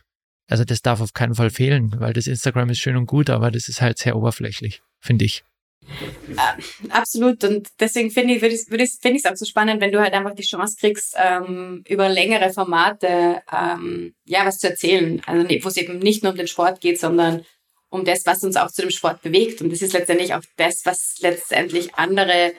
[0.49, 3.51] Also das darf auf keinen Fall fehlen, weil das Instagram ist schön und gut, aber
[3.51, 5.43] das ist halt sehr oberflächlich, finde ich.
[5.81, 7.43] Äh, absolut.
[7.43, 10.43] Und deswegen finde ich es find ich, auch so spannend, wenn du halt einfach die
[10.43, 15.21] Chance kriegst, ähm, über längere Formate ähm, ja was zu erzählen.
[15.25, 17.45] Also wo es eben nicht nur um den Sport geht, sondern
[17.89, 19.61] um das, was uns auch zu dem Sport bewegt.
[19.61, 22.53] Und das ist letztendlich auch das, was letztendlich andere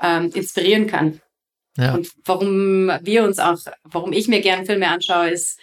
[0.00, 1.20] ähm, inspirieren kann.
[1.76, 1.94] Ja.
[1.94, 5.58] Und warum wir uns auch, warum ich mir gerne Filme anschaue, ist,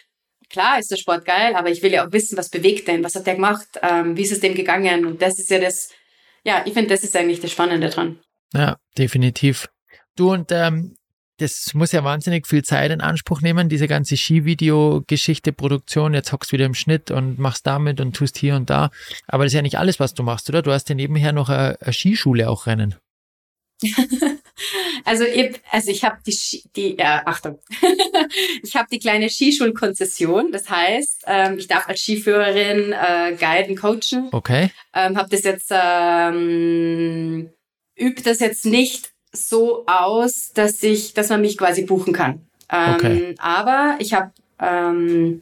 [0.50, 3.16] klar ist der Sport geil, aber ich will ja auch wissen, was bewegt den, was
[3.16, 5.06] hat der gemacht, ähm, wie ist es dem gegangen.
[5.06, 5.90] Und das ist ja das,
[6.48, 8.20] ja, ich finde, das ist eigentlich das Spannende dran.
[8.54, 9.68] Ja, definitiv.
[10.16, 10.96] Du und ähm,
[11.40, 16.14] das muss ja wahnsinnig viel Zeit in Anspruch nehmen, diese ganze Skivideo-Geschichte, Produktion.
[16.14, 18.92] Jetzt hockst du wieder im Schnitt und machst damit und tust hier und da.
[19.28, 20.62] Aber das ist ja nicht alles, was du machst, oder?
[20.62, 22.96] Du hast ja nebenher noch eine, eine Skischule auch rennen.
[25.06, 27.60] also ich, also ich habe die, die äh, Achtung,
[28.64, 30.52] ich habe die kleine Skischulkonzession.
[30.52, 34.30] Das heißt, ähm, ich darf als Skiführerin äh, guiden, coachen.
[34.32, 34.72] Okay.
[34.94, 37.50] Ähm, habe das jetzt ähm,
[37.98, 42.48] übt das jetzt nicht so aus, dass ich, dass man mich quasi buchen kann.
[42.72, 43.36] Ähm, okay.
[43.38, 45.42] Aber ich habe ähm,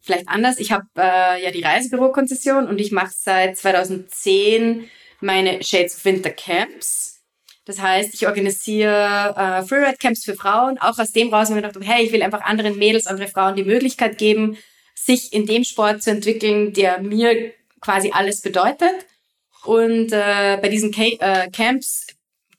[0.00, 0.58] vielleicht anders.
[0.58, 4.88] Ich habe äh, ja die Reisebüro-Konzession und ich mache seit 2010
[5.20, 7.11] meine Shades of Winter Camps.
[7.64, 11.76] Das heißt, ich organisiere äh, Freeride-Camps für Frauen, auch aus dem raus, wo ich gedacht
[11.76, 14.56] habe, hey, ich will einfach anderen Mädels, andere Frauen die Möglichkeit geben,
[14.94, 19.06] sich in dem Sport zu entwickeln, der mir quasi alles bedeutet.
[19.64, 22.06] Und äh, bei diesen Ca äh, Camps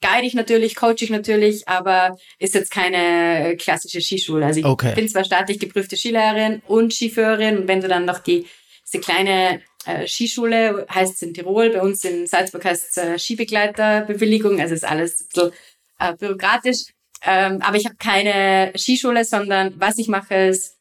[0.00, 4.44] guide ich natürlich, coach ich natürlich, aber ist jetzt keine klassische Skischule.
[4.44, 4.94] Also ich okay.
[4.94, 8.46] bin zwar staatlich geprüfte Skilehrerin und Skiführerin und wenn du dann noch die
[8.86, 13.18] diese kleine äh, Skischule heißt es in Tirol, bei uns in Salzburg heißt es äh,
[13.18, 15.52] Skibegleiterbewilligung, also ist alles ein bisschen
[15.98, 16.86] äh, bürokratisch.
[17.26, 20.76] Ähm, aber ich habe keine Skischule, sondern was ich mache ist,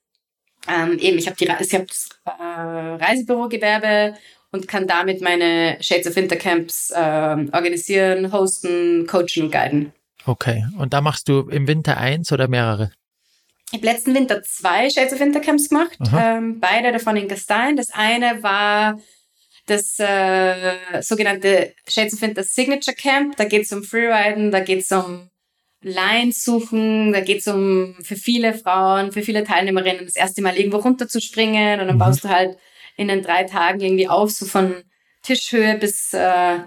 [0.68, 4.16] ähm, eben, ich habe hab das äh, Reisebürogewerbe
[4.52, 9.94] und kann damit meine Shades of Winter Camps äh, organisieren, hosten, coachen und guiden.
[10.26, 12.92] Okay, und da machst du im Winter eins oder mehrere?
[13.74, 17.76] Ich habe letzten Winter zwei Shades of Winter Camps gemacht, ähm, beide davon in Gastein.
[17.76, 19.00] Das eine war
[19.66, 23.36] das äh, sogenannte Shades of Winter Signature Camp.
[23.36, 25.28] Da geht es um Freeriden, da geht es um
[25.82, 30.56] Lines suchen, da geht es um für viele Frauen, für viele Teilnehmerinnen das erste Mal
[30.56, 32.00] irgendwo runterzuspringen und dann mhm.
[32.00, 32.60] baust du halt
[32.96, 34.76] in den drei Tagen irgendwie auf, so von
[35.24, 36.60] Tischhöhe bis äh,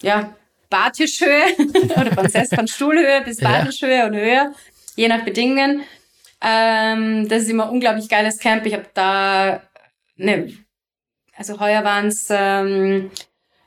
[0.00, 0.34] ja,
[0.70, 1.44] Bartischhöhe
[2.00, 4.06] oder von, von Stuhlhöhe bis Bartischhöhe ja.
[4.06, 4.54] und höher,
[4.96, 5.82] je nach Bedingungen.
[6.44, 8.66] Ähm, das ist immer ein unglaublich geiles Camp.
[8.66, 9.62] Ich habe da,
[10.16, 10.52] ne,
[11.36, 13.10] also heuer waren es ähm,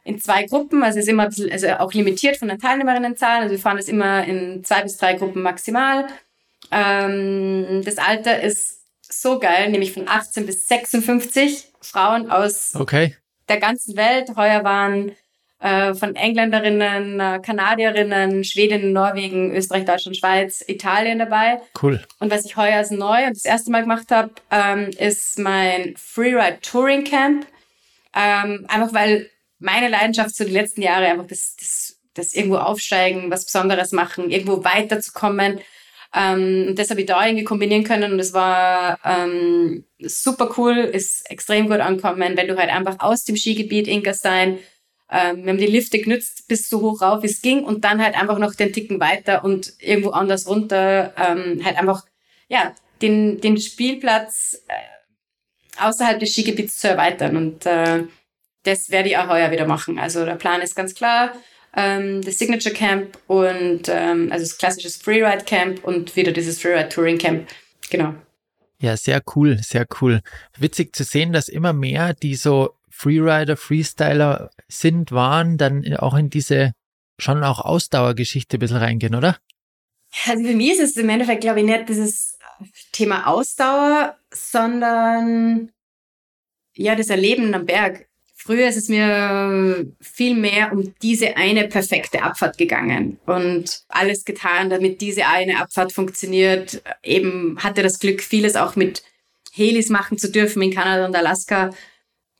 [0.04, 3.44] in zwei Gruppen, also ist immer ein bisschen, also auch limitiert von den Teilnehmerinnenzahlen.
[3.44, 6.08] Also wir fahren das immer in zwei bis drei Gruppen maximal.
[6.72, 13.16] Ähm, das Alter ist so geil, nämlich von 18 bis 56 Frauen aus okay.
[13.50, 14.36] der ganzen Welt.
[14.36, 15.14] Heuer waren
[15.60, 21.60] äh, von Engländerinnen, äh, Kanadierinnen, Schwedinnen, Norwegen, Österreich, Deutschland, Schweiz, Italien dabei.
[21.82, 22.04] Cool.
[22.20, 26.60] Und was ich heuer neu und das erste Mal gemacht habe, ähm, ist mein Freeride
[26.62, 27.48] Touring Camp.
[28.16, 29.30] Ähm, einfach weil
[29.60, 34.30] meine Leidenschaft so die letzten Jahre einfach das, das, das irgendwo aufsteigen, was Besonderes machen,
[34.30, 35.60] irgendwo weiterzukommen.
[36.14, 41.30] Ähm, das habe ich da irgendwie kombinieren können und es war ähm, super cool, ist
[41.30, 44.60] extrem gut angekommen, wenn du halt einfach aus dem Skigebiet Ingerstein,
[45.12, 48.04] ähm, wir haben die Lifte genützt bis so hoch rauf wie es ging und dann
[48.04, 52.06] halt einfach noch den Ticken weiter und irgendwo anders runter, ähm, halt einfach,
[52.50, 58.04] ja, den, den Spielplatz äh, außerhalb des Skigebiets zu erweitern und äh,
[58.64, 59.98] das werde ich auch heuer wieder machen.
[59.98, 61.34] Also der Plan ist ganz klar,
[61.76, 66.90] ähm, das Signature Camp und ähm, also das klassische Freeride Camp und wieder dieses Freeride
[66.90, 67.48] Touring Camp.
[67.90, 68.14] Genau.
[68.80, 70.22] Ja, sehr cool, sehr cool.
[70.58, 76.30] Witzig zu sehen, dass immer mehr, die so Freerider, Freestyler sind, waren, dann auch in
[76.30, 76.74] diese
[77.20, 79.38] schon auch Ausdauergeschichte ein bisschen reingehen, oder?
[80.26, 82.38] Also für mich ist es im Endeffekt, glaube ich, nicht dieses
[82.92, 85.72] Thema Ausdauer, sondern
[86.76, 88.08] ja, das Erleben am Berg.
[88.48, 94.70] Früher ist es mir viel mehr um diese eine perfekte Abfahrt gegangen und alles getan,
[94.70, 96.82] damit diese eine Abfahrt funktioniert.
[97.04, 99.04] Eben hatte das Glück, vieles auch mit
[99.52, 101.72] Helis machen zu dürfen in Kanada und Alaska.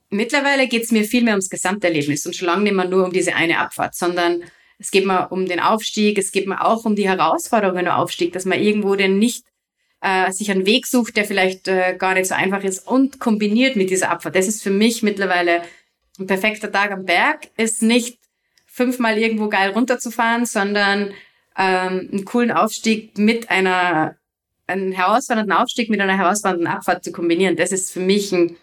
[0.08, 3.12] Mittlerweile geht es mir viel mehr ums Gesamterlebnis und schon lange nicht mehr nur um
[3.12, 4.42] diese eine Abfahrt, sondern
[4.78, 8.32] es geht mir um den Aufstieg, es geht mir auch um die Herausforderungen im Aufstieg,
[8.32, 9.44] dass man irgendwo den nicht
[10.00, 13.76] äh, sich einen Weg sucht, der vielleicht äh, gar nicht so einfach ist und kombiniert
[13.76, 14.36] mit dieser Abfahrt.
[14.36, 15.60] Das ist für mich mittlerweile
[16.18, 18.18] ein perfekter Tag am Berg ist nicht
[18.66, 21.12] fünfmal irgendwo geil runterzufahren, sondern
[21.56, 24.16] ähm, einen coolen Aufstieg mit einer,
[24.66, 27.56] einen herausfordernden Aufstieg mit einer herausfordernden Abfahrt zu kombinieren.
[27.56, 28.56] Das ist für mich ein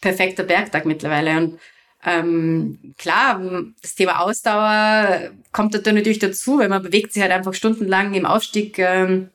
[0.00, 1.36] perfekter Bergtag mittlerweile.
[1.36, 1.58] Und
[2.04, 3.40] ähm, klar,
[3.82, 8.78] das Thema Ausdauer kommt natürlich dazu, weil man bewegt sich halt einfach stundenlang im Aufstieg,
[8.78, 9.30] ähm,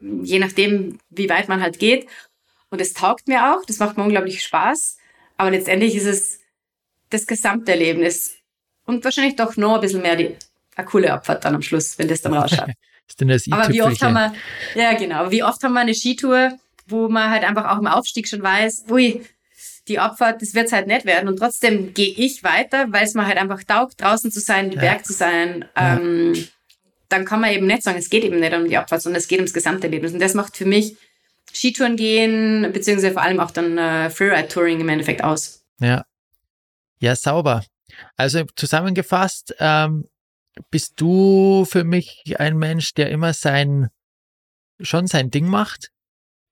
[0.00, 2.06] je nachdem, wie weit man halt geht.
[2.70, 4.98] Und es taugt mir auch, das macht mir unglaublich Spaß.
[5.36, 6.40] Aber letztendlich ist es
[7.10, 8.34] das Gesamterlebnis
[8.84, 10.36] und wahrscheinlich doch noch ein bisschen mehr die
[10.78, 12.70] eine coole Abfahrt dann am Schluss, wenn das dann rausschaut.
[13.06, 14.32] ist denn das Aber wie oft haben wir,
[14.74, 16.52] ja genau, wie oft haben wir eine Skitour,
[16.86, 19.22] wo man halt einfach auch im Aufstieg schon weiß, ui,
[19.88, 23.26] die Abfahrt, das wird halt nicht werden und trotzdem gehe ich weiter, weil es mir
[23.26, 24.80] halt einfach taugt, draußen zu sein, den ja.
[24.80, 25.64] Berg zu sein.
[25.76, 25.96] Ja.
[25.96, 26.48] Ähm,
[27.08, 29.28] dann kann man eben nicht sagen, es geht eben nicht um die Abfahrt, sondern es
[29.28, 30.12] geht ums Gesamterlebnis.
[30.12, 30.96] Und das macht für mich
[31.54, 35.64] Skitouren gehen, beziehungsweise vor allem auch dann äh, Freeride-Touring im Endeffekt aus.
[35.80, 36.04] Ja,
[37.00, 37.64] ja, sauber.
[38.16, 40.06] Also zusammengefasst, ähm,
[40.70, 43.88] bist du für mich ein Mensch, der immer sein,
[44.80, 45.90] schon sein Ding macht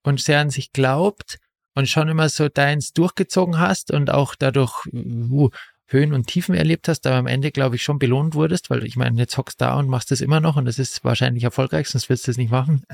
[0.04, 1.38] und sehr an sich glaubt
[1.74, 5.50] und schon immer so deins durchgezogen hast und auch dadurch uh,
[5.88, 8.96] Höhen und Tiefen erlebt hast, aber am Ende, glaube ich, schon belohnt wurdest, weil ich
[8.96, 12.08] meine, jetzt hockst da und machst das immer noch und das ist wahrscheinlich erfolgreich, sonst
[12.08, 12.84] würdest du das nicht machen.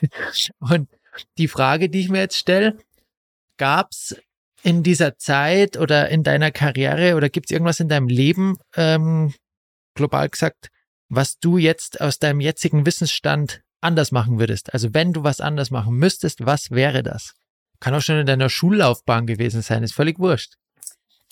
[0.58, 0.88] und
[1.38, 2.76] die Frage, die ich mir jetzt stelle,
[3.56, 4.14] gab's
[4.64, 9.34] in dieser Zeit oder in deiner Karriere oder gibt es irgendwas in deinem Leben, ähm,
[9.94, 10.70] global gesagt,
[11.10, 14.72] was du jetzt aus deinem jetzigen Wissensstand anders machen würdest?
[14.72, 17.34] Also wenn du was anders machen müsstest, was wäre das?
[17.78, 20.54] Kann auch schon in deiner Schullaufbahn gewesen sein, ist völlig wurscht.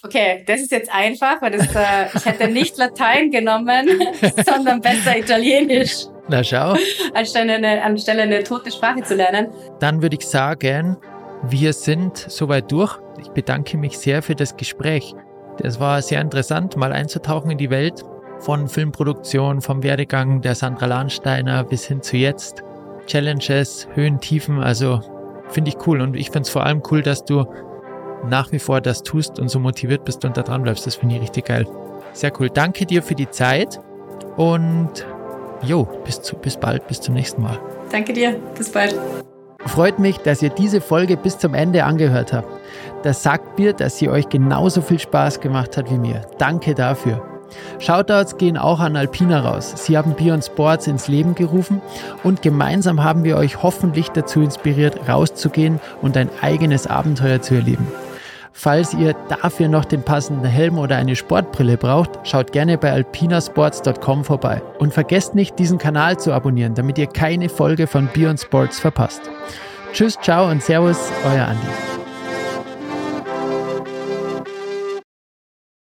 [0.05, 3.89] Okay, das ist jetzt einfach, weil das, äh, ich hätte nicht Latein genommen,
[4.45, 6.07] sondern besser Italienisch.
[6.29, 6.77] Na schau.
[7.15, 9.49] Anstelle eine, anstelle eine tote Sprache zu lernen.
[9.81, 10.99] Dann würde ich sagen,
[11.43, 12.99] wir sind soweit durch.
[13.21, 15.15] Ich bedanke mich sehr für das Gespräch.
[15.61, 18.05] Es war sehr interessant, mal einzutauchen in die Welt
[18.41, 22.63] von Filmproduktion, vom Werdegang der Sandra Lahnsteiner bis hin zu jetzt.
[23.07, 25.01] Challenges, Höhen, Tiefen, also
[25.49, 26.01] finde ich cool.
[26.01, 27.45] Und ich finde es vor allem cool, dass du
[28.25, 30.87] nach wie vor das tust und so motiviert bist und da dran bleibst.
[30.87, 31.67] Das finde ich richtig geil.
[32.13, 32.51] Sehr cool.
[32.51, 33.81] Danke dir für die Zeit
[34.37, 35.07] und
[35.63, 37.59] jo, bis, zu, bis bald, bis zum nächsten Mal.
[37.91, 38.95] Danke dir, bis bald.
[39.67, 42.49] Freut mich, dass ihr diese Folge bis zum Ende angehört habt.
[43.03, 46.23] Das sagt mir, dass sie euch genauso viel Spaß gemacht hat wie mir.
[46.39, 47.23] Danke dafür.
[47.79, 49.75] Shoutouts gehen auch an Alpina raus.
[49.77, 51.83] Sie haben Beyond Sports ins Leben gerufen
[52.23, 57.87] und gemeinsam haben wir euch hoffentlich dazu inspiriert, rauszugehen und ein eigenes Abenteuer zu erleben.
[58.53, 64.25] Falls ihr dafür noch den passenden Helm oder eine Sportbrille braucht, schaut gerne bei alpinasports.com
[64.25, 64.63] vorbei.
[64.79, 69.23] Und vergesst nicht, diesen Kanal zu abonnieren, damit ihr keine Folge von Beyond Sports verpasst.
[69.93, 72.02] Tschüss, ciao und Servus, euer Andi.